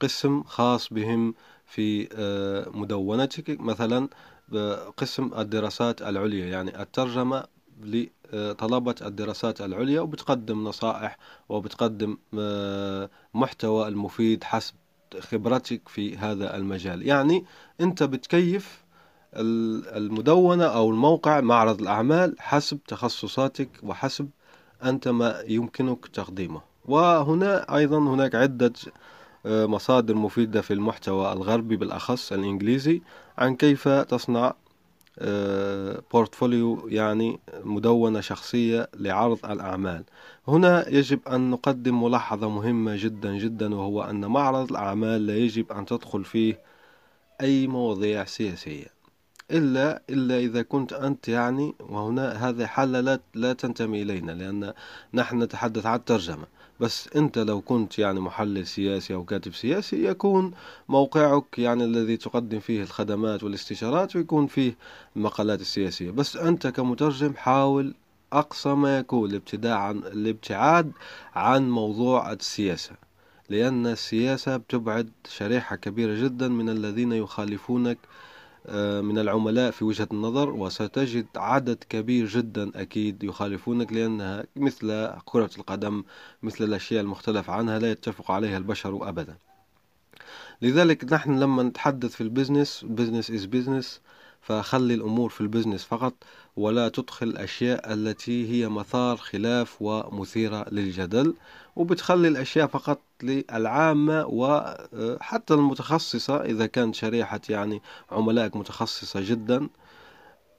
قسم 0.00 0.42
خاص 0.42 0.92
بهم 0.92 1.34
في 1.66 2.08
مدونتك. 2.74 3.60
مثلا 3.60 4.08
قسم 4.96 5.30
الدراسات 5.38 6.02
العليا 6.02 6.46
يعني 6.46 6.82
الترجمة 6.82 7.44
لطلبة 7.82 8.94
الدراسات 9.02 9.60
العليا 9.60 10.00
وبتقدم 10.00 10.64
نصائح 10.64 11.18
وبتقدم 11.48 12.18
آه، 12.38 13.10
محتوى 13.34 13.88
المفيد 13.88 14.44
حسب 14.44 14.74
خبرتك 15.20 15.88
في 15.88 16.16
هذا 16.16 16.56
المجال. 16.56 17.06
يعني 17.06 17.44
أنت 17.80 18.02
بتكيف 18.02 18.84
المدونة 19.36 20.64
أو 20.64 20.90
الموقع 20.90 21.40
معرض 21.40 21.80
الأعمال 21.80 22.36
حسب 22.38 22.78
تخصصاتك 22.88 23.68
وحسب 23.82 24.28
أنت 24.84 25.08
ما 25.08 25.42
يمكنك 25.48 26.06
تقديمه. 26.06 26.60
وهنا 26.84 27.76
أيضا 27.76 27.98
هناك 27.98 28.34
عدة 28.34 28.72
آه، 29.46 29.66
مصادر 29.66 30.14
مفيدة 30.14 30.60
في 30.60 30.72
المحتوى 30.72 31.32
الغربي 31.32 31.76
بالأخص 31.76 32.32
الإنجليزي 32.32 33.02
عن 33.38 33.56
كيف 33.56 33.88
تصنع 33.88 34.54
بورتفوليو 36.12 36.88
يعني 36.88 37.40
مدونة 37.64 38.20
شخصية 38.20 38.88
لعرض 38.94 39.46
الأعمال. 39.46 40.04
هنا 40.48 40.88
يجب 40.88 41.20
أن 41.28 41.50
نقدم 41.50 42.02
ملاحظة 42.02 42.48
مهمة 42.48 42.96
جدا 42.96 43.38
جدا 43.38 43.74
وهو 43.74 44.02
أن 44.02 44.26
معرض 44.26 44.70
الأعمال 44.70 45.26
لا 45.26 45.36
يجب 45.36 45.72
أن 45.72 45.86
تدخل 45.86 46.24
فيه 46.24 46.60
أي 47.40 47.66
مواضيع 47.66 48.24
سياسية 48.24 48.86
إلا 49.50 50.02
إلا 50.10 50.38
إذا 50.38 50.62
كنت 50.62 50.92
أنت 50.92 51.28
يعني 51.28 51.74
وهنا 51.80 52.48
هذه 52.48 52.66
حالة 52.66 53.00
لا, 53.00 53.20
لا 53.34 53.52
تنتمي 53.52 54.02
إلينا 54.02 54.32
لأن 54.32 54.72
نحن 55.14 55.42
نتحدث 55.42 55.86
عن 55.86 55.98
الترجمة. 55.98 56.46
بس 56.80 57.08
أنت 57.16 57.38
لو 57.38 57.60
كنت 57.60 57.98
يعني 57.98 58.20
محلل 58.20 58.66
سياسي 58.66 59.14
أو 59.14 59.24
كاتب 59.24 59.54
سياسي 59.54 60.04
يكون 60.04 60.52
موقعك 60.88 61.58
يعني 61.58 61.84
الذي 61.84 62.16
تقدم 62.16 62.60
فيه 62.60 62.82
الخدمات 62.82 63.44
والاستشارات 63.44 64.16
ويكون 64.16 64.46
فيه 64.46 64.76
المقالات 65.16 65.60
السياسية. 65.60 66.10
بس 66.10 66.36
أنت 66.36 66.66
كمترجم 66.66 67.34
حاول 67.36 67.94
أقصى 68.32 68.68
ما 68.68 68.98
يكون 68.98 69.30
الابتعاد 69.30 69.78
عن 69.78 69.98
الابتعاد 69.98 70.92
عن 71.34 71.70
موضوع 71.70 72.32
السياسة 72.32 72.92
لأن 73.48 73.86
السياسة 73.86 74.56
بتبعد 74.56 75.10
شريحة 75.28 75.76
كبيرة 75.76 76.24
جدا 76.24 76.48
من 76.48 76.68
الذين 76.68 77.12
يخالفونك 77.12 77.98
من 79.02 79.18
العملاء 79.18 79.70
في 79.70 79.84
وجهة 79.84 80.08
النظر 80.12 80.50
وستجد 80.50 81.26
عدد 81.36 81.84
كبير 81.88 82.26
جدا 82.26 82.70
أكيد 82.74 83.24
يخالفونك 83.24 83.92
لأنها 83.92 84.44
مثل 84.56 85.10
كرة 85.24 85.50
القدم 85.58 86.04
مثل 86.42 86.64
الأشياء 86.64 87.00
المختلف 87.02 87.50
عنها 87.50 87.78
لا 87.78 87.90
يتفق 87.90 88.30
عليها 88.30 88.58
البشر 88.58 89.08
أبدا. 89.08 89.36
لذلك 90.62 91.12
نحن 91.12 91.38
لما 91.38 91.62
نتحدث 91.62 92.14
في 92.14 92.20
البزنس 92.20 92.84
بزنس 92.88 93.30
is 93.30 93.46
business 93.46 93.86
فخلي 94.46 94.94
الأمور 94.94 95.30
في 95.30 95.40
البزنس 95.40 95.84
فقط 95.84 96.14
ولا 96.56 96.88
تدخل 96.88 97.26
الأشياء 97.26 97.92
التي 97.92 98.50
هي 98.50 98.68
مثار 98.68 99.16
خلاف 99.16 99.76
ومثيرة 99.80 100.66
للجدل 100.70 101.34
وبتخلي 101.76 102.28
الأشياء 102.28 102.66
فقط 102.66 103.00
للعامة 103.22 104.26
وحتى 104.26 105.54
المتخصصة 105.54 106.36
إذا 106.36 106.66
كانت 106.66 106.94
شريحة 106.94 107.40
يعني 107.48 107.82
عملائك 108.10 108.56
متخصصة 108.56 109.20
جدا 109.20 109.68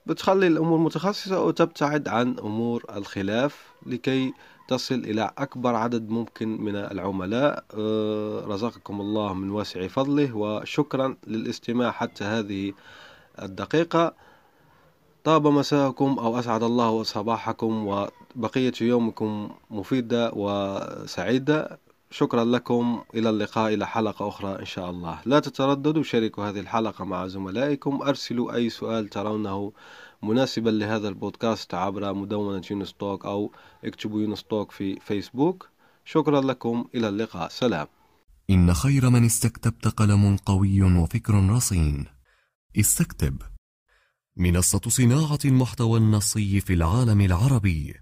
بتخلي 0.06 0.47
الأمور 0.47 0.80
متخصصة 0.80 1.43
وتبتعد 1.43 2.08
عن 2.08 2.39
أمور 2.39 2.86
الخلاف 2.95 3.65
لكي 3.86 4.34
تصل 4.67 4.95
إلى 4.95 5.32
أكبر 5.38 5.76
عدد 5.76 6.10
ممكن 6.10 6.62
من 6.62 6.76
العملاء. 6.76 7.63
آه، 7.73 8.43
رزقكم 8.45 9.02
الله 9.02 9.34
من 9.34 9.50
واسع 9.50 9.88
فضله 9.88 10.36
وشكرا 10.36 11.15
للاستماع 11.28 11.91
حتى 11.91 12.23
هذه 12.23 12.73
الدقيقة. 13.41 14.13
طاب 15.23 15.47
مساءكم 15.47 16.19
أو 16.19 16.39
أسعد 16.39 16.63
الله 16.63 17.04
صباحكم 17.04 17.88
وبقية 17.88 18.73
يومكم 18.82 19.50
مفيدة 19.69 20.32
وسعيدة 20.34 21.80
شكرا 22.12 22.43
لكم. 22.43 23.04
إلى 23.15 23.30
اللقاء 23.30 23.73
إلى 23.73 23.88
حلقة 23.88 24.28
أخرى 24.28 24.60
إن 24.60 24.65
شاء 24.65 24.89
الله. 24.89 25.19
لا 25.26 25.39
تترددوا 25.39 26.04
شاركوا 26.04 26.50
هذه 26.50 26.60
الحلقة 26.60 27.06
مع 27.06 27.28
زملائكم. 27.28 28.02
أرسلوا 28.02 28.56
أي 28.56 28.69
سؤال 28.69 29.08
ترونه 29.08 29.71
مناسبا 30.23 30.69
لهذا 30.69 31.08
البودكاست 31.08 31.73
عبر 31.73 32.13
مدونة 32.13 32.62
يونستوك 32.71 33.26
أو 33.26 33.52
اكتبوا 33.86 34.21
يونستوك 34.21 34.71
في 34.71 35.00
فيسبوك. 35.00 35.69
شكرا 36.06 36.41
لكم. 36.41 36.86
إلى 36.95 37.10
اللقاء. 37.10 37.50
سلام. 37.50 37.88
إن 38.50 38.73
خير 38.73 39.10
من 39.10 39.26
استكتبت 39.26 39.88
قلم 39.88 40.38
قوي 40.45 40.82
وفكر 40.82 41.50
رصين. 41.50 42.16
استكتب. 42.75 43.41
منصة 44.38 44.82
صناعة 44.88 45.39
المحتوى 45.45 45.99
النصي 45.99 46.62
في 46.62 46.73
العالم 46.73 47.21
العربي. 47.21 47.95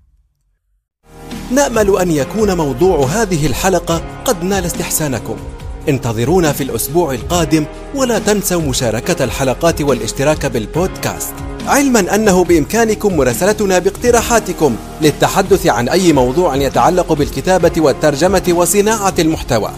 نأمل 1.51 1.97
أن 1.97 2.11
يكون 2.11 2.57
موضوع 2.57 3.05
هذه 3.05 3.45
الحلقة 3.45 4.21
قد 4.25 4.43
نال 4.43 4.65
استحسانكم. 4.65 5.37
انتظرونا 5.89 6.51
في 6.51 6.63
الأسبوع 6.63 7.13
القادم 7.13 7.65
ولا 7.95 8.19
تنسوا 8.19 8.61
مشاركة 8.61 9.23
الحلقات 9.23 9.81
والاشتراك 9.81 10.45
بالبودكاست. 10.45 11.33
علما 11.65 12.15
أنه 12.15 12.43
بإمكانكم 12.43 13.17
مراسلتنا 13.17 13.79
باقتراحاتكم 13.79 14.75
للتحدث 15.01 15.67
عن 15.67 15.89
أي 15.89 16.13
موضوع 16.13 16.55
يتعلق 16.55 17.13
بالكتابة 17.13 17.81
والترجمة 17.81 18.43
وصناعة 18.49 19.13
المحتوى. 19.19 19.71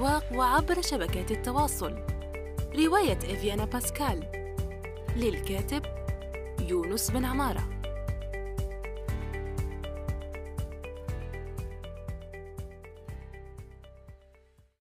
الأسواق 0.00 0.32
وعبر 0.32 0.82
شبكات 0.82 1.30
التواصل. 1.30 1.94
رواية 2.78 3.18
إفيانا 3.18 3.64
باسكال. 3.64 4.22
للكاتب 5.16 5.82
يونس 6.68 7.10
بن 7.10 7.24
عمارة. 7.24 7.79